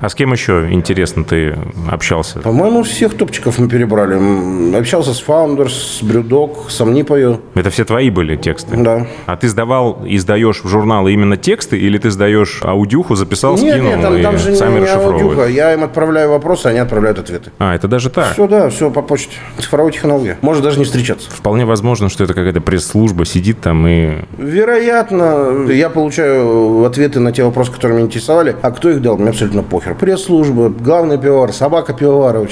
[0.01, 1.59] А с кем еще, интересно, ты
[1.91, 2.39] общался?
[2.39, 4.75] По-моему, всех топчиков мы перебрали.
[4.75, 7.41] Общался с Founders, с Брюдок, с Амнипою.
[7.55, 8.77] Это все твои были тексты?
[8.79, 9.07] Да.
[9.27, 13.75] А ты сдавал и сдаешь в журналы именно тексты, или ты сдаешь аудюху, записал, Нет,
[13.75, 15.47] скинул нет, там, и там же сами не, аудиоха.
[15.49, 17.51] Я им отправляю вопросы, они отправляют ответы.
[17.59, 18.33] А, это даже так?
[18.33, 19.35] Все, да, все по почте.
[19.59, 20.39] Цифровая технология.
[20.41, 21.31] Может даже не встречаться.
[21.31, 24.23] Вполне возможно, что это какая-то пресс-служба сидит там и...
[24.39, 28.57] Вероятно, я получаю ответы на те вопросы, которые меня интересовали.
[28.63, 29.90] А кто их дал, мне абсолютно похер.
[29.99, 32.47] Пресс-служба, главный пивовар, собака пивовара.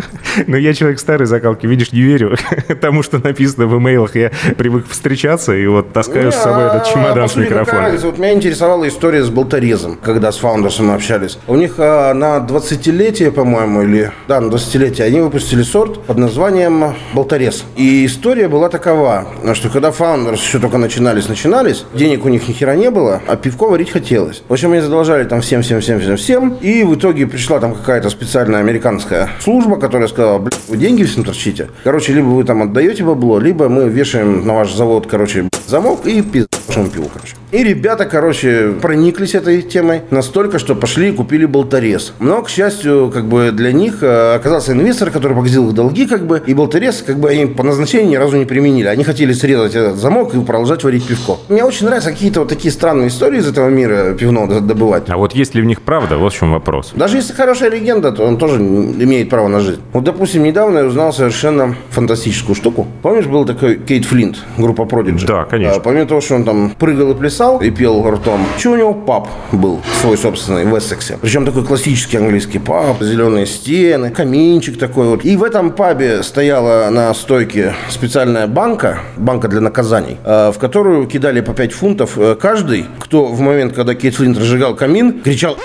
[0.46, 2.36] Ну, я человек старой закалки, видишь, не верю
[2.80, 4.16] тому, что написано в имейлах.
[4.16, 7.98] Я привык встречаться и вот таскаю с собой этот чемодан с Посмотри, какая микрофоном.
[7.98, 11.38] Вот меня интересовала история с болторезом, когда с фаундерсом общались.
[11.46, 14.12] У них а, на 20-летие, по-моему, или...
[14.28, 17.64] Да, на 20-летие они выпустили сорт под названием болторез.
[17.76, 22.74] И история была такова, что когда фаундерс еще только начинались-начинались, денег у них ни хера
[22.76, 24.42] не было, а пивко варить хотелось.
[24.48, 26.54] В общем, они задолжали там всем, всем, всем, всем, всем.
[26.60, 31.22] И в итоге пришла там какая-то специальная американская служба, которая сказала, блин, вы деньги всем
[31.22, 31.68] торчите.
[31.84, 36.22] Короче, либо вы там отдаете бабло, либо мы вешаем на ваш завод, короче, замок и
[36.22, 37.36] пиздец вашему пиву, короче.
[37.52, 42.12] И ребята, короче, прониклись этой темой настолько, что пошли и купили болторез.
[42.18, 46.26] Но, к счастью, как бы для них э, оказался инвестор, который погасил их долги, как
[46.26, 48.88] бы, и болторез, как бы, они по назначению ни разу не применили.
[48.88, 51.38] Они хотели срезать этот замок и продолжать варить пивко.
[51.48, 55.04] Мне очень нравятся какие-то вот такие странные истории из этого мира пивного добывать.
[55.08, 56.18] А вот есть ли в них правда?
[56.18, 56.92] Вот в чем вопрос.
[56.94, 59.80] Даже если хорошая легенда, то он тоже имеет право на жизнь.
[59.92, 62.86] Вот, допустим, недавно я узнал совершенно фантастическую штуку.
[63.02, 65.26] Помнишь, был такой Кейт Флинт, группа Prodigy?
[65.26, 65.76] Да, конечно.
[65.76, 68.94] А, помимо того, что он там прыгал и плясал, и пел ртом, что у него
[68.94, 71.18] паб был свой собственный в Эссексе.
[71.20, 75.24] Причем такой классический английский паб, зеленые стены, каминчик такой вот.
[75.24, 81.06] И в этом пабе стояла на стойке специальная банка, банка для наказаний, э, в которую
[81.06, 85.56] кидали по 5 фунтов э, каждый, кто в момент, когда Кейт Флинт разжигал камин, кричал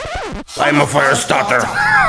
[0.57, 2.00] I'm a fire starter.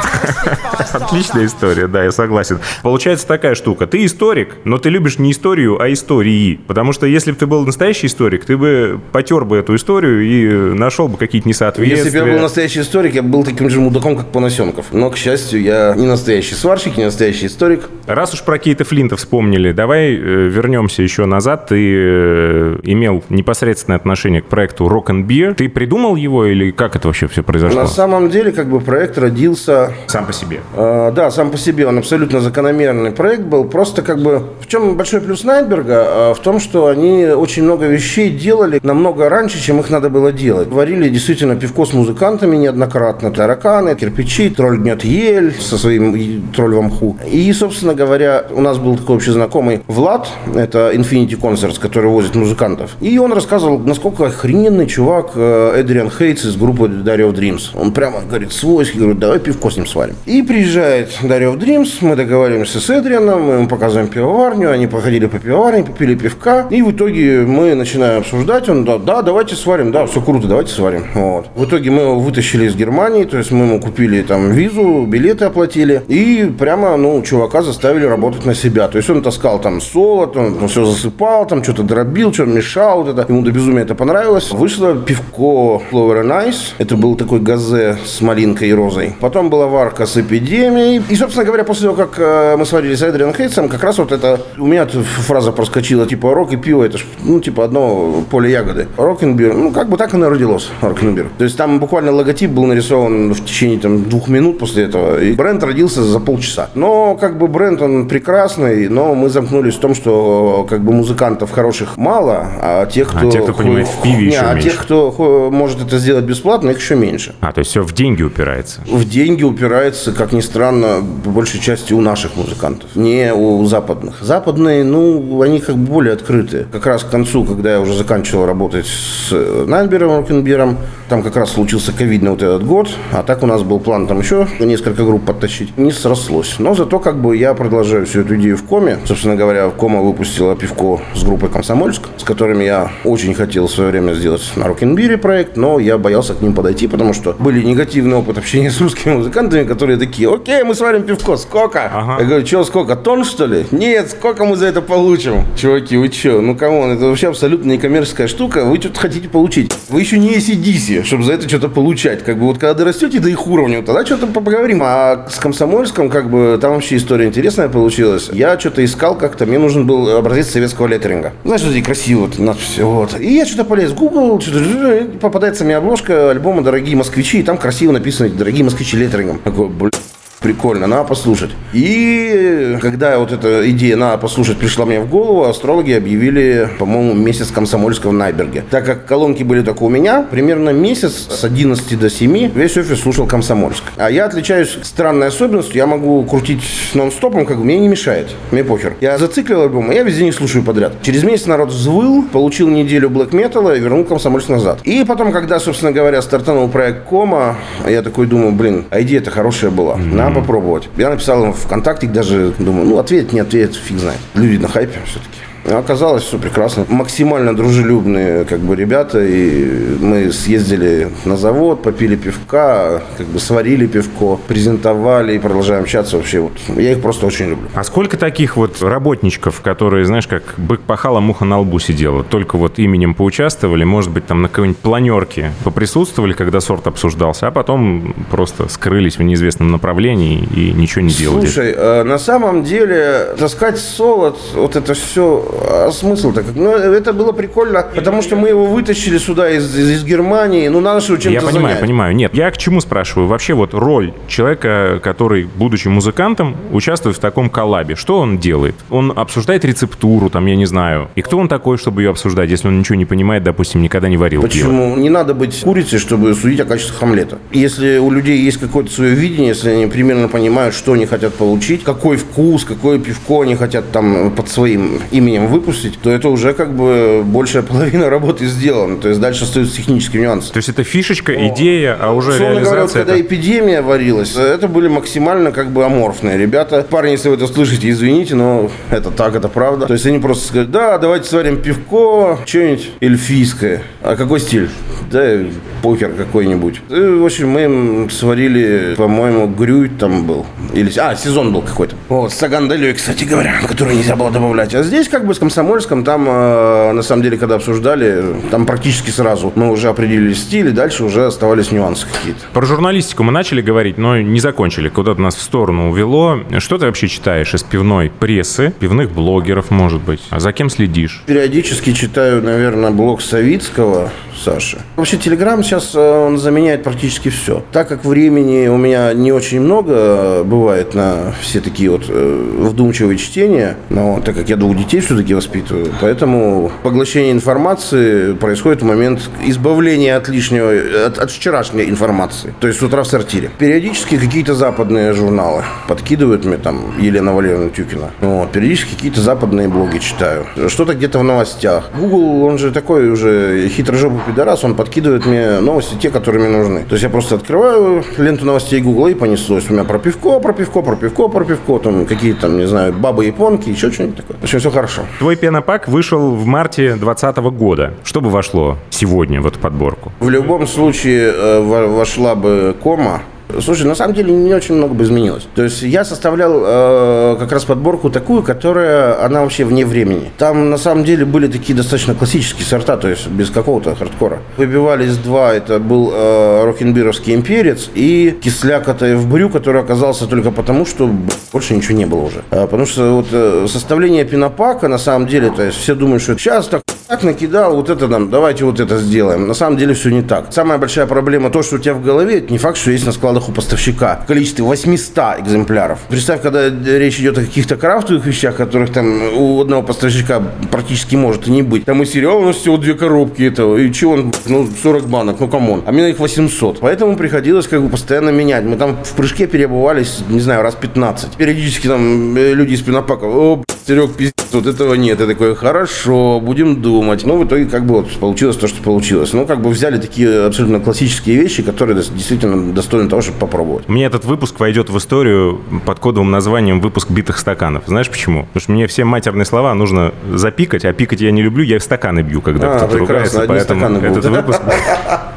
[0.93, 2.59] Отличная история, да, я согласен.
[2.83, 3.87] Получается такая штука.
[3.87, 6.61] Ты историк, но ты любишь не историю, а истории.
[6.67, 10.75] Потому что если бы ты был настоящий историк, ты бы потер бы эту историю и
[10.75, 12.05] нашел бы какие-то несоответствия.
[12.05, 14.87] Если бы я был настоящий историк, я бы был таким же мудаком, как Поносенков.
[14.93, 17.89] Но, к счастью, я не настоящий сварщик, не настоящий историк.
[18.07, 21.69] Раз уж про Кейта Флинта вспомнили, давай э, вернемся еще назад.
[21.69, 25.55] Ты э, имел непосредственное отношение к проекту Rock and Beer.
[25.55, 27.83] Ты придумал его или как это вообще все произошло?
[27.83, 30.61] На самом деле, как бы проект родился Сам по себе.
[30.77, 33.65] Э, Да, сам по себе он абсолютно закономерный проект был.
[33.65, 36.05] Просто как бы в чем большой плюс Найтберга?
[36.07, 40.33] Э, В том, что они очень много вещей делали намного раньше, чем их надо было
[40.33, 40.69] делать.
[40.69, 43.31] Варили действительно пивко с музыкантами неоднократно.
[43.33, 47.17] Тараканы, кирпичи, тролль гнет ель со своим тролль в мху.
[47.31, 52.35] И, собственно говоря, у нас был такой общий знакомый Влад, это Infinity Concerts, который возит
[52.35, 52.97] музыкантов.
[53.01, 57.71] И он рассказывал, насколько охрененный чувак э, Эдриан Хейтс из группы Dario Dreams.
[57.75, 60.15] Он прямо говорит, свойский, говорит, давай пивко с ним сварим.
[60.27, 65.39] И приезжает of Dreams, мы договариваемся с Эдрианом, мы ему показываем пивоварню, они походили по
[65.39, 70.07] пивоварне, попили пивка, и в итоге мы начинаем обсуждать, он, да, да, давайте сварим, да,
[70.07, 71.07] все круто, давайте сварим.
[71.15, 71.47] Вот.
[71.55, 75.45] В итоге мы его вытащили из Германии, то есть мы ему купили там визу, билеты
[75.45, 78.89] оплатили, и прямо, ну, чувака заставили работать на себя.
[78.89, 83.19] То есть он таскал там солод, он, все засыпал, там что-то дробил, что-то мешал, вот
[83.19, 83.31] это.
[83.31, 84.51] ему до безумия это понравилось.
[84.53, 89.15] Вышло пивко Flower and Ice, это был такой газе с малинкой и розой.
[89.21, 91.03] Потом была варка с эпидемией.
[91.09, 94.13] И, собственно говоря, после того, как э, мы сварили с Эдриан Хейтсом, как раз вот
[94.13, 98.51] это, у меня фраза проскочила, типа, рок и пиво, это ж, ну, типа, одно поле
[98.51, 98.87] ягоды.
[98.97, 101.31] Рок-н-бир, ну, как бы так оно родилось, рок-н-бир.
[101.39, 105.33] То есть там буквально логотип был нарисован в течение там двух минут после этого, и
[105.33, 106.69] бренд родился за полчаса.
[106.75, 111.51] Но, как бы, бренд, он прекрасный, но мы замкнулись в том, что, как бы, музыкантов
[111.51, 113.31] хороших мало, а тех, кто...
[113.31, 114.71] тех, кто понимает в пиве, Не, еще а меньше.
[114.71, 117.35] тех, кто может это сделать бесплатно, их еще меньше.
[117.41, 118.81] А, то есть все в деньги упирается.
[118.87, 124.17] В деньги упирается, как ни странно, по большей части у наших музыкантов, не у западных.
[124.21, 126.67] Западные, ну, они как бы более открытые.
[126.73, 129.33] Как раз к концу, когда я уже заканчивал работать с
[129.67, 133.79] Найтбером, Рокенбером, там как раз случился ковидный вот этот год, а так у нас был
[133.79, 135.77] план там еще несколько групп подтащить.
[135.77, 136.57] Не срослось.
[136.59, 138.99] Но зато как бы я продолжаю всю эту идею в Коме.
[139.05, 143.91] Собственно говоря, Кома выпустила пивко с группой Комсомольск, с которыми я очень хотел в свое
[143.91, 148.17] время сделать на Рокенбире проект, но я боялся к ним подойти, потому что были негативный
[148.17, 151.91] опыт общения с русскими музыкантами, которые такие, окей, мы сварим пивко, сколько?
[151.93, 152.17] Ага.
[152.21, 153.67] Я говорю, что, сколько, тонн, что ли?
[153.71, 155.45] Нет, сколько мы за это получим?
[155.57, 156.41] Чуваки, вы что?
[156.41, 159.73] Ну, come on, это вообще абсолютно некоммерческая штука, вы что-то хотите получить.
[159.89, 162.25] Вы еще не AC/DC, чтобы за это что-то получать.
[162.25, 164.81] Как бы вот когда дорастете до их уровня, тогда что-то поговорим.
[164.83, 168.31] А с Комсомольском, как бы, там вообще история интересная получилась.
[168.33, 171.33] Я что-то искал как-то, мне нужен был образец советского леттеринга.
[171.45, 173.19] Знаешь, вот эти красиво, вот, надписи, вот.
[173.19, 177.59] И я что-то полез в Google, что-то, попадается мне обложка альбома «Дорогие москвичи», и там
[177.59, 178.97] красиво написано «Дорогие москвичи
[179.33, 179.39] леттерингом».
[179.45, 180.12] Такой, блин.
[180.43, 181.51] Прикольно, надо послушать.
[181.73, 187.51] И когда вот эта идея «надо послушать» пришла мне в голову, астрологи объявили, по-моему, месяц
[187.51, 188.65] комсомольского в Найберге.
[188.71, 193.01] Так как колонки были только у меня, примерно месяц с 11 до 7 весь офис
[193.01, 193.85] слушал комсомольск.
[193.97, 196.63] А я отличаюсь странной особенностью, я могу крутить
[196.95, 198.97] нон-стопом, как бы мне не мешает, мне похер.
[199.01, 200.93] Я зациклил альбом, и я везде не слушаю подряд.
[201.03, 204.81] Через месяц народ взвыл, получил неделю блэк металла и вернул комсомольск назад.
[204.83, 207.57] И потом, когда, собственно говоря, стартанул проект Кома,
[207.89, 209.97] я такой думаю, блин, а идея-то хорошая была,
[210.33, 210.89] надо попробовать.
[210.97, 214.21] Я написал им ВКонтакте, даже думаю, ну, ответит, не ответит, фиг знает.
[214.35, 215.39] Люди на хайпе все-таки.
[215.65, 216.87] Оказалось, все прекрасно.
[216.89, 219.21] Максимально дружелюбные как бы ребята.
[219.23, 226.17] И мы съездили на завод, попили пивка, как бы сварили пивко, презентовали и продолжаем общаться
[226.17, 226.41] вообще.
[226.41, 226.53] Вот.
[226.77, 227.69] Я их просто очень люблю.
[227.75, 232.57] А сколько таких вот работничков, которые, знаешь, как бык пахала, муха на лбу сидела, только
[232.59, 238.15] вот именем поучаствовали, может быть, там на какой-нибудь планерке поприсутствовали, когда сорт обсуждался, а потом
[238.31, 241.47] просто скрылись в неизвестном направлении и ничего не делали?
[241.47, 246.43] Слушай, э, на самом деле таскать солод, вот это все, а смысл-то?
[246.55, 250.81] Ну, это было прикольно, потому что мы его вытащили сюда из, из- из Германии, ну,
[250.81, 251.81] надо же чем-то Я понимаю, занять.
[251.81, 252.15] понимаю.
[252.17, 253.29] Нет, я к чему спрашиваю?
[253.29, 257.95] Вообще вот роль человека, который, будучи музыкантом, участвует в таком коллабе.
[257.97, 258.75] Что он делает?
[258.91, 261.09] Он обсуждает рецептуру, там, я не знаю.
[261.15, 264.17] И кто он такой, чтобы ее обсуждать, если он ничего не понимает, допустим, никогда не
[264.17, 264.43] варил?
[264.43, 264.97] Почему?
[264.97, 267.39] Не надо быть курицей, чтобы судить о качестве омлета.
[267.51, 271.83] Если у людей есть какое-то свое видение, если они примерно понимают, что они хотят получить,
[271.85, 276.75] какой вкус, какое пивко они хотят там под своим именем выпустить, то это уже как
[276.75, 278.99] бы большая половина работы сделана.
[278.99, 280.53] То есть дальше остаются технические нюансы.
[280.53, 283.01] То есть это фишечка, идея, а уже Условно говоря, вот реализация...
[283.05, 286.87] когда это- эпидемия варилась, это были максимально как бы аморфные ребята.
[286.89, 289.87] Парни, если вы это слышите, извините, но это так, это правда.
[289.87, 293.83] То есть они просто сказали, да, давайте сварим пивко, что-нибудь эльфийское.
[294.03, 294.69] А какой стиль?
[295.11, 295.39] Да,
[295.83, 296.81] покер какой-нибудь.
[296.89, 300.47] И, в общем, мы им сварили, по-моему, грюй там был.
[300.73, 301.97] Или, а, сезон был какой-то.
[302.09, 304.75] Вот, с сагандалей, кстати говоря, который нельзя было добавлять.
[304.75, 309.11] А здесь, как бы, с Комсомольском, там, э, на самом деле, когда обсуждали, там практически
[309.11, 312.41] сразу мы уже определили стиль, и дальше уже оставались нюансы какие-то.
[312.53, 314.89] Про журналистику мы начали говорить, но не закончили.
[314.89, 316.41] Куда-то нас в сторону увело.
[316.59, 320.21] Что ты вообще читаешь из пивной прессы, пивных блогеров, может быть?
[320.31, 321.23] А за кем следишь?
[321.27, 324.79] Периодически читаю, наверное, блог Савицкого, Саши.
[324.95, 327.63] Вообще, Телеграм сейчас э, он заменяет практически все.
[327.73, 332.57] Так как времени у меня не очень много э, бывает на все такие вот э,
[332.59, 338.85] вдумчивые чтения, но так как я двух детей все-таки воспитываю, поэтому поглощение информации происходит в
[338.85, 340.71] момент избавления от лишнего,
[341.07, 342.55] от, от вчерашней информации.
[342.61, 343.51] То есть с утра в сортире.
[343.59, 348.11] Периодически какие-то западные журналы подкидывают мне там Елена Валерьевна Тюкина.
[348.21, 348.53] Вот.
[348.53, 350.47] Периодически какие-то западные блоги читаю.
[350.69, 351.91] Что-то где-то в новостях.
[351.99, 356.81] Google, он же такой уже хитрожопый пидорас, он подкидывает мне новости, те, которые мне нужны.
[356.81, 359.71] То есть я просто открываю ленту новостей Гугла и понеслось.
[359.71, 362.93] У меня про пивко, про пивко, про пивко, про пивко, там какие-то, там, не знаю,
[362.93, 364.39] бабы-японки, еще что-нибудь такое.
[364.39, 365.03] В общем, все хорошо.
[365.21, 367.95] Твой пенопак вышел в марте 2020 года.
[368.03, 370.11] Что бы вошло сегодня в эту подборку?
[370.19, 373.23] В любом случае э, вошла бы кома,
[373.61, 375.47] Слушай, на самом деле не очень много бы изменилось.
[375.55, 380.31] То есть я составлял э, как раз подборку такую, которая, она вообще вне времени.
[380.39, 384.41] Там на самом деле были такие достаточно классические сорта, то есть без какого-то хардкора.
[384.57, 390.85] Выбивались два, это был э, рокенбировский имперец и кисляк в брю, который оказался только потому,
[390.85, 391.11] что
[391.53, 392.43] больше ничего не было уже.
[392.51, 396.37] А, потому что вот э, составление пинопака, на самом деле, то есть все думают, что
[396.37, 399.47] сейчас так так накидал, вот это нам, давайте вот это сделаем.
[399.47, 400.47] На самом деле все не так.
[400.51, 403.13] Самая большая проблема то, что у тебя в голове, это не факт, что есть на
[403.13, 404.23] складах у поставщика.
[404.25, 405.99] В количестве 800 экземпляров.
[406.09, 411.47] Представь, когда речь идет о каких-то крафтовых вещах, которых там у одного поставщика практически может
[411.49, 411.85] и не быть.
[411.85, 413.77] Там и сериал у нас всего две коробки этого.
[413.77, 415.83] И чего он, ну, 40 банок, ну come on.
[415.85, 416.81] А мне их 800.
[416.81, 418.65] Поэтому приходилось как бы постоянно менять.
[418.65, 421.33] Мы там в прыжке переобувались, не знаю, раз 15.
[421.33, 425.21] Периодически там э, люди из пинопака, о, Серег, пиздец, вот этого нет.
[425.21, 427.02] Я такой, хорошо, будем думать.
[427.03, 429.33] Ну, в итоге как бы вот получилось то, что получилось.
[429.33, 433.89] Ну, как бы взяли такие абсолютно классические вещи, которые действительно достойны того, чтобы попробовать.
[433.89, 437.85] Мне этот выпуск войдет в историю под кодовым названием «Выпуск битых стаканов».
[437.87, 438.45] Знаешь почему?
[438.45, 441.83] Потому что мне все матерные слова нужно запикать, а пикать я не люблю, я в
[441.83, 443.45] стаканы бью, когда а, кто-то ругается.
[443.47, 444.63] Поэтому этот выпуск...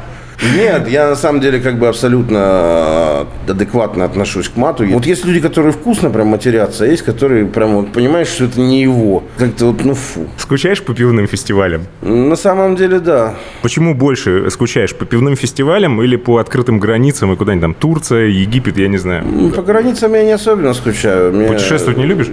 [0.54, 4.84] Нет, я на самом деле как бы абсолютно адекватно отношусь к мату.
[4.86, 8.60] Вот есть люди, которые вкусно прям матерятся, а есть, которые прям вот понимаешь, что это
[8.60, 9.22] не его.
[9.38, 10.26] Как-то вот, ну фу.
[10.36, 11.82] Скучаешь по пивным фестивалям?
[12.02, 13.34] На самом деле, да.
[13.62, 14.94] Почему больше скучаешь?
[14.94, 17.74] По пивным фестивалям или по открытым границам и куда-нибудь там?
[17.74, 19.24] Турция, Египет, я не знаю.
[19.54, 21.48] По границам я не особенно скучаю.
[21.48, 22.28] Путешествовать не любишь?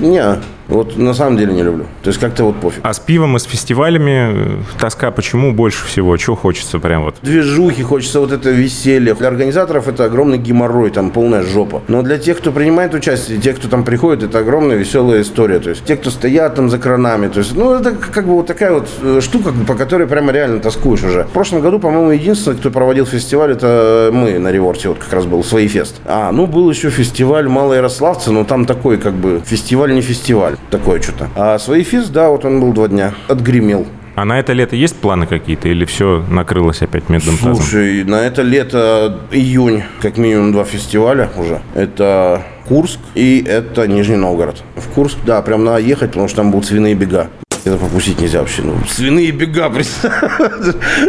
[0.00, 0.36] Не,
[0.70, 1.84] вот на самом деле не люблю.
[2.02, 2.80] То есть как-то вот пофиг.
[2.82, 6.16] А с пивом и с фестивалями э, тоска почему больше всего?
[6.16, 7.16] Чего хочется прям вот?
[7.22, 9.14] Движухи, хочется вот это веселье.
[9.14, 11.82] Для организаторов это огромный геморрой, там полная жопа.
[11.88, 15.58] Но для тех, кто принимает участие, тех, кто там приходит, это огромная веселая история.
[15.58, 17.28] То есть те, кто стоят там за кранами.
[17.28, 20.60] То есть, ну, это как бы вот такая вот э, штука, по которой прямо реально
[20.60, 21.24] тоскуешь уже.
[21.24, 24.88] В прошлом году, по-моему, единственный, кто проводил фестиваль, это мы на Реворте.
[24.88, 25.96] Вот как раз был свои фест.
[26.04, 30.56] А, ну, был еще фестиваль Малоярославца, но там такой как бы фестиваль не фестиваль.
[30.70, 31.28] Такое что-то.
[31.34, 33.14] А свои фест, да, вот он был два дня.
[33.28, 33.86] Отгремел.
[34.16, 37.56] А на это лето есть планы какие-то или все накрылось опять медным тазом?
[37.56, 41.60] Слушай, на это лето июнь, как минимум два фестиваля уже.
[41.74, 44.62] Это Курск и это Нижний Новгород.
[44.76, 47.28] В Курск, да, прям надо ехать, потому что там будут свиные бега.
[47.64, 48.62] Это пропустить нельзя вообще.
[48.62, 49.70] Ну, свиные бега,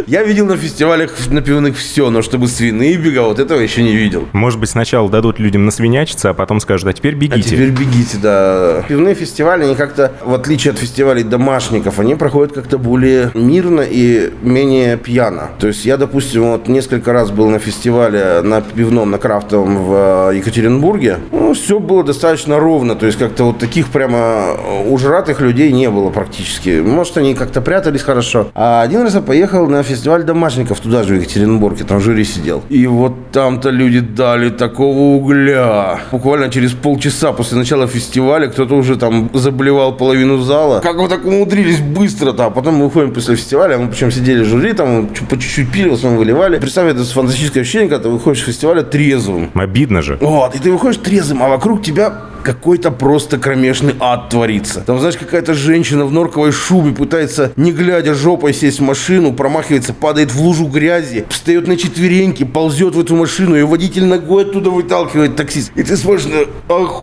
[0.06, 3.96] Я видел на фестивалях на пивных все, но чтобы свиные бега, вот этого еще не
[3.96, 4.28] видел.
[4.32, 7.38] Может быть, сначала дадут людям насвинячиться, а потом скажут, а теперь бегите.
[7.38, 8.84] А теперь бегите, да.
[8.86, 14.30] Пивные фестивали, они как-то, в отличие от фестивалей домашников, они проходят как-то более мирно и
[14.42, 15.50] менее пьяно.
[15.58, 20.30] То есть я, допустим, вот несколько раз был на фестивале на пивном, на крафтовом в
[20.30, 21.18] э, Екатеринбурге.
[21.30, 22.94] Ну, все было достаточно ровно.
[22.94, 24.54] То есть как-то вот таких прямо
[24.86, 26.80] ужратых людей не было практически практически.
[26.80, 28.50] Может, они как-то прятались хорошо.
[28.54, 31.84] А один раз я поехал на фестиваль домашников туда же, в Екатеринбурге.
[31.84, 32.62] Там жюри сидел.
[32.68, 36.00] И вот там-то люди дали такого угля.
[36.10, 40.80] Буквально через полчаса после начала фестиваля кто-то уже там заблевал половину зала.
[40.80, 42.46] Как вы так умудрились быстро-то?
[42.46, 45.94] А потом мы выходим после фестиваля, мы причем сидели жюри, там по чуть-чуть пили, в
[45.94, 46.58] основном выливали.
[46.58, 49.50] Представь, это фантастическое ощущение, когда ты выходишь с фестиваля трезвым.
[49.54, 50.18] Обидно же.
[50.20, 54.80] Вот, и ты выходишь трезвым, а вокруг тебя какой-то просто кромешный ад творится.
[54.80, 59.94] Там, знаешь, какая-то женщина в норковой шубе пытается, не глядя жопой, сесть в машину, промахивается,
[59.94, 64.70] падает в лужу грязи, встает на четвереньки, ползет в эту машину, и водитель ногой оттуда
[64.70, 65.72] выталкивает таксист.
[65.74, 66.26] И ты смотришь,
[66.68, 67.02] ах,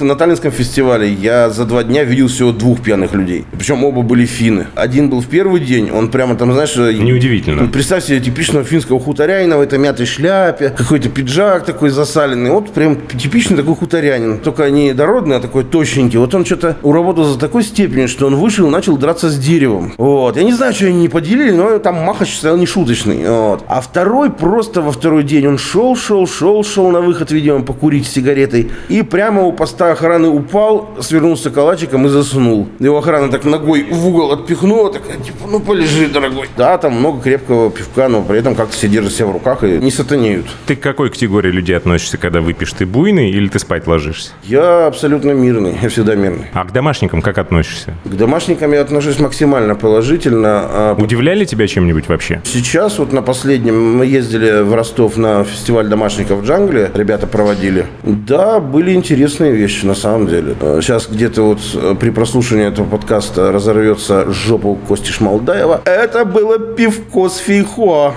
[0.00, 3.44] На Таллинском фестивале я за два дня видел всего двух пьяных людей.
[3.58, 4.68] Причем оба были финны.
[4.76, 6.76] Один был в первый день, он прямо там, знаешь...
[6.76, 7.62] Неудивительно.
[7.62, 12.50] Ну, представь себе типичного финского хуторянина в этой мятой шляпе, какой-то пиджак такой засаленный.
[12.50, 14.38] Вот прям типичный такой хуторянин.
[14.38, 16.18] Только не дородный, а такой тощенький.
[16.18, 19.94] Вот он что-то уработал за такой степени, что он вышел и начал драться с деревом.
[19.98, 20.36] Вот.
[20.36, 23.28] Я не знаю, что они не поделили, но там махач стоял не шуточный.
[23.28, 23.64] Вот.
[23.66, 28.06] А второй просто во второй день он шел, шел, шел, шел на выход, видимо, покурить
[28.06, 28.70] сигаретой.
[28.88, 32.68] И прямо у поста охраны упал, свернулся калачиком и заснул.
[32.78, 36.48] Его охрана так ногой в угол отпихнула, такая, типа, ну полежи, дорогой.
[36.56, 39.78] Да, там много крепкого пивка, но при этом как-то все держат себя в руках и
[39.78, 40.46] не сатанеют.
[40.66, 42.72] Ты к какой категории людей относишься, когда выпьешь?
[42.72, 44.30] Ты буйный или ты спать ложишься?
[44.44, 46.46] Я абсолютно мирный, я всегда мирный.
[46.52, 47.94] А к домашникам как относишься?
[48.04, 50.48] К домашникам я отношусь максимально положительно.
[50.62, 52.40] а Удивляли тебя чем-нибудь вообще?
[52.44, 57.86] Сейчас вот на последнем мы ездили в Ростов на фестиваль домашников в джангле, ребята проводили.
[58.02, 60.54] Да, были интересные вещи на самом деле.
[60.60, 65.82] Э, Сейчас где-то вот э, при прослушивании этого подкаста разорвется жопу Кости Шмалдаева.
[65.84, 68.14] Это было пивко с фейхоа.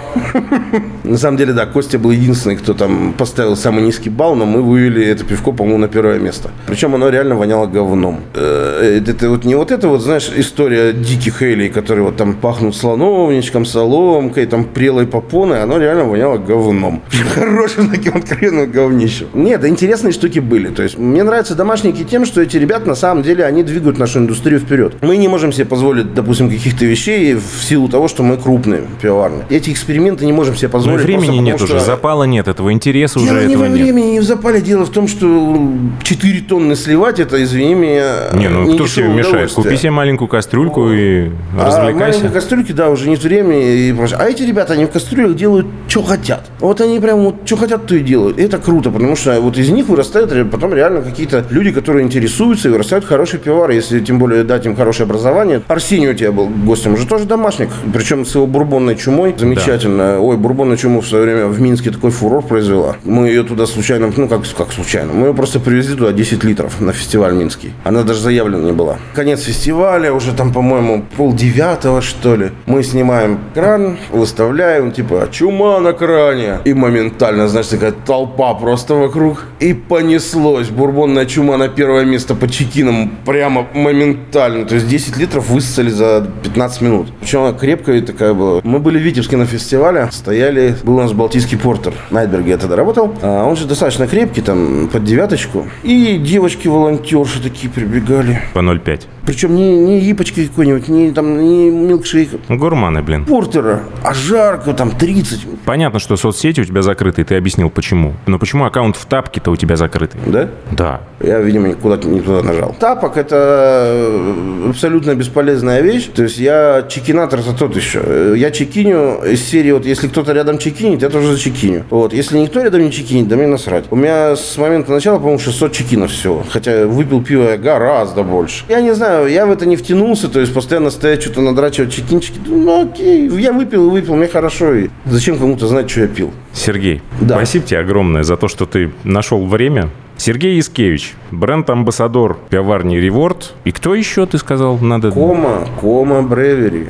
[1.03, 4.61] На самом деле, да, Костя был единственный, кто там поставил самый низкий балл, но мы
[4.61, 6.51] вывели это пивко, по-моему, на первое место.
[6.67, 8.21] Причем оно реально воняло говном.
[8.35, 12.75] Э, Это вот не вот это вот, знаешь, история диких элей, которые вот там пахнут
[12.75, 17.01] слоновничком, соломкой, там прелой попоной, оно реально воняло говном.
[17.35, 19.27] Хорошим таким откровенным говнищем.
[19.33, 20.67] Нет, интересные штуки были.
[20.69, 24.19] То есть мне нравятся домашники тем, что эти ребята на самом деле, они двигают нашу
[24.19, 24.93] индустрию вперед.
[25.01, 29.43] Мы не можем себе позволить, допустим, каких-то вещей в силу того, что мы крупные пивоварни.
[29.49, 31.01] Эти эксперименты не можем себе Ну, позволить.
[31.01, 33.63] и времени просто нет потому уже, что- запала нет, этого интереса уже Дело не этого
[33.63, 33.77] во нет.
[33.81, 34.61] времени, не в запале.
[34.61, 35.67] Дело в том, что
[36.03, 39.51] 4 тонны сливать, это, извини меня, Не, ну кто ж тебе мешает?
[39.51, 42.19] Купи себе маленькую кастрюльку и А развлекайся.
[42.19, 43.95] маленькие кастрюльки, да, уже нет времени и.
[44.17, 46.49] А эти ребята, они в кастрюлях делают, что хотят.
[46.61, 48.37] Вот они прям вот, что хотят, то и делают.
[48.39, 52.69] И это круто, потому что вот из них вырастают потом реально какие-то люди, которые интересуются
[52.69, 55.61] и вырастают хорошие пивовары, если тем более дать им хорошее образование.
[55.67, 59.35] Арсений у тебя был гостем, уже тоже домашник, причем с его бурбонной чумой.
[59.37, 60.19] Замечательно.
[60.19, 62.95] Ой, бурбонная чуму в свое время в Минске такой фурор произвела.
[63.03, 66.79] Мы ее туда случайно, ну как, как случайно, мы ее просто привезли туда 10 литров
[66.79, 67.73] на фестиваль Минский.
[67.83, 68.97] Она даже заявлена не была.
[69.15, 72.51] Конец фестиваля, уже там, по-моему, пол девятого, что ли.
[72.67, 76.50] Мы снимаем кран, выставляем, типа, чума на кране.
[76.65, 79.45] И моментально, знаешь, такая толпа просто вокруг.
[79.59, 80.69] И понеслось.
[80.69, 84.65] Бурбонная чума на первое место по чекинам прямо моментально.
[84.65, 87.07] То есть 10 литров высосали за 15 минут.
[87.19, 88.61] Причем она крепкая такая была.
[88.63, 91.93] Мы были в Витебске на фестивале, стояли, был у нас балтийский портер.
[92.09, 93.13] Найтберг я тогда работал.
[93.21, 95.67] А он же достаточно крепкий, там, под девяточку.
[95.83, 98.41] И девочки-волонтерши такие прибегали.
[98.53, 99.01] По 0,5.
[99.25, 102.29] Причем не, не ипочки какой-нибудь, не, там, не милкшейк.
[102.49, 103.25] Гурманы, блин.
[103.25, 105.47] Портера, а жарко, там 30.
[105.65, 108.13] Понятно, что соцсети у тебя закрыты, ты объяснил, почему.
[108.25, 110.19] Но почему аккаунт в тапке-то у тебя закрытый?
[110.25, 110.49] Да?
[110.71, 111.01] Да.
[111.19, 112.75] Я, видимо, куда-то не туда нажал.
[112.79, 116.09] Тапок– это э, абсолютно бесполезная вещь.
[116.13, 118.33] То есть я чекинатор-то тот еще.
[118.35, 121.83] Я чекиню из серии, вот если кто-то рядом чекинит, я тоже зачекиню.
[121.89, 122.13] Вот.
[122.13, 123.85] Если никто рядом не чекинит, да мне насрать.
[123.91, 126.43] У меня с момента начала, по-моему, 600 чекинов всего.
[126.49, 128.65] Хотя выпил пиво я гораздо больше.
[128.67, 132.39] Я не знаю, я в это не втянулся, то есть постоянно стоять, что-то надрачивать чекинчики.
[132.47, 134.73] Ну, окей, я выпил и выпил, мне хорошо.
[134.73, 136.30] И зачем кому-то знать, что я пил?
[136.53, 137.35] Сергей, Да.
[137.35, 139.89] спасибо тебе огромное за то, что ты нашел время.
[140.21, 143.55] Сергей Искевич, бренд-амбассадор пивоварни Реворд.
[143.63, 145.09] И кто еще, ты сказал, надо...
[145.09, 146.87] Кома, кома, бревери.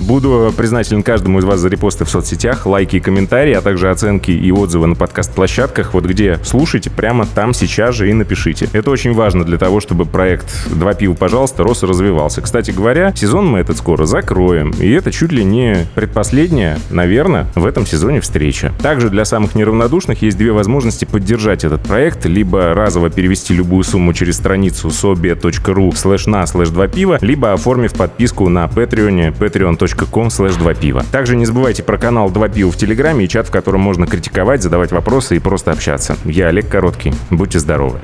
[0.00, 4.30] Буду признателен каждому из вас за репосты в соцсетях, лайки и комментарии, а также оценки
[4.30, 5.92] и отзывы на подкаст-площадках.
[5.92, 8.66] Вот где слушайте, прямо там сейчас же и напишите.
[8.72, 12.40] Это очень важно для того, чтобы проект «Два пива, пожалуйста» рос и развивался.
[12.40, 14.70] Кстати говоря, сезон мы этот скоро закроем.
[14.80, 18.72] И это чуть ли не предпоследняя, наверное, в этом сезоне встреча.
[18.80, 22.24] Также для самых неравнодушных есть две возможности поддержать этот проект.
[22.24, 27.94] Либо разово перевести любую сумму через страницу sobe.ru слэш на слэш 2 пива, либо оформив
[27.94, 31.04] подписку на Patreon, patreon.com слэш 2 пива.
[31.12, 34.62] Также не забывайте про канал 2 пива в Телеграме и чат, в котором можно критиковать,
[34.62, 36.16] задавать вопросы и просто общаться.
[36.24, 37.12] Я Олег Короткий.
[37.30, 38.00] Будьте здоровы.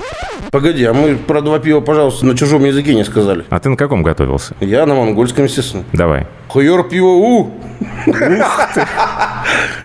[0.51, 3.45] Погоди, а мы про два пива, пожалуйста, на чужом языке не сказали.
[3.49, 4.53] А ты на каком готовился?
[4.59, 5.85] Я на монгольском, естественно.
[5.93, 6.27] Давай.
[6.49, 7.51] Хуер пиво у!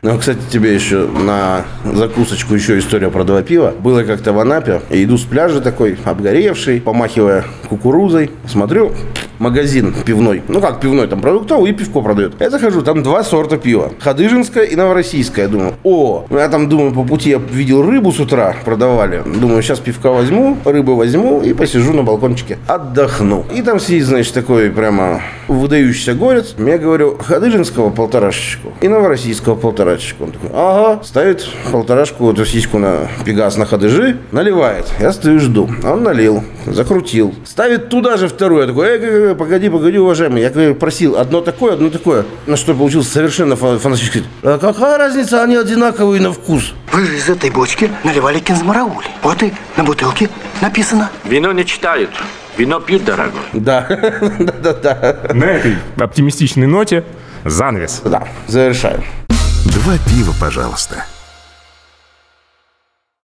[0.02, 3.74] Ну, кстати, тебе еще на закусочку еще история про два пива.
[3.78, 4.80] Было как-то в Анапе.
[4.90, 8.32] Иду с пляжа такой, обгоревший, помахивая кукурузой.
[8.46, 8.92] Смотрю,
[9.38, 10.42] магазин пивной.
[10.48, 12.34] Ну как пивной, там продуктовый и пивко продают.
[12.40, 13.92] Я захожу, там два сорта пива.
[13.98, 15.46] Хадыжинское и Новороссийское.
[15.46, 19.22] Я думаю, о, я там думаю, по пути я видел рыбу с утра продавали.
[19.24, 22.58] Думаю, сейчас пивка возьму, рыбы возьму и посижу на балкончике.
[22.66, 23.44] Отдохну.
[23.54, 26.54] И там сидит, значит, такой прямо выдающийся горец.
[26.58, 30.24] Я говорю, Хадыжинского полторашечку и Новороссийского полторашечку.
[30.24, 34.86] Он такой, ага, ставит полторашку, эту сиську на пегас на Хадыжи, наливает.
[35.00, 35.68] Я стою, жду.
[35.84, 37.34] Он налил, закрутил.
[37.44, 38.62] Ставит туда же вторую.
[38.62, 40.42] Я такой, э, э, погоди, погоди, уважаемый.
[40.42, 42.24] Я говорю, просил одно такое, одно такое.
[42.46, 44.24] На что получился совершенно фа- фантастический.
[44.42, 46.74] А какая разница, они одинаковые на вкус.
[46.92, 49.06] Вы же из этой бочки наливали кинзмараули.
[49.22, 50.28] Вот и на бутылке
[50.60, 51.10] написано.
[51.24, 52.10] Вино не читают,
[52.56, 53.40] вино пьют, дорогой.
[53.52, 53.86] Да,
[54.38, 55.32] да-да-да.
[55.34, 57.04] На этой оптимистичной ноте
[57.44, 58.02] занавес.
[58.04, 59.04] Да, завершаем.
[59.64, 61.04] Два пива, пожалуйста.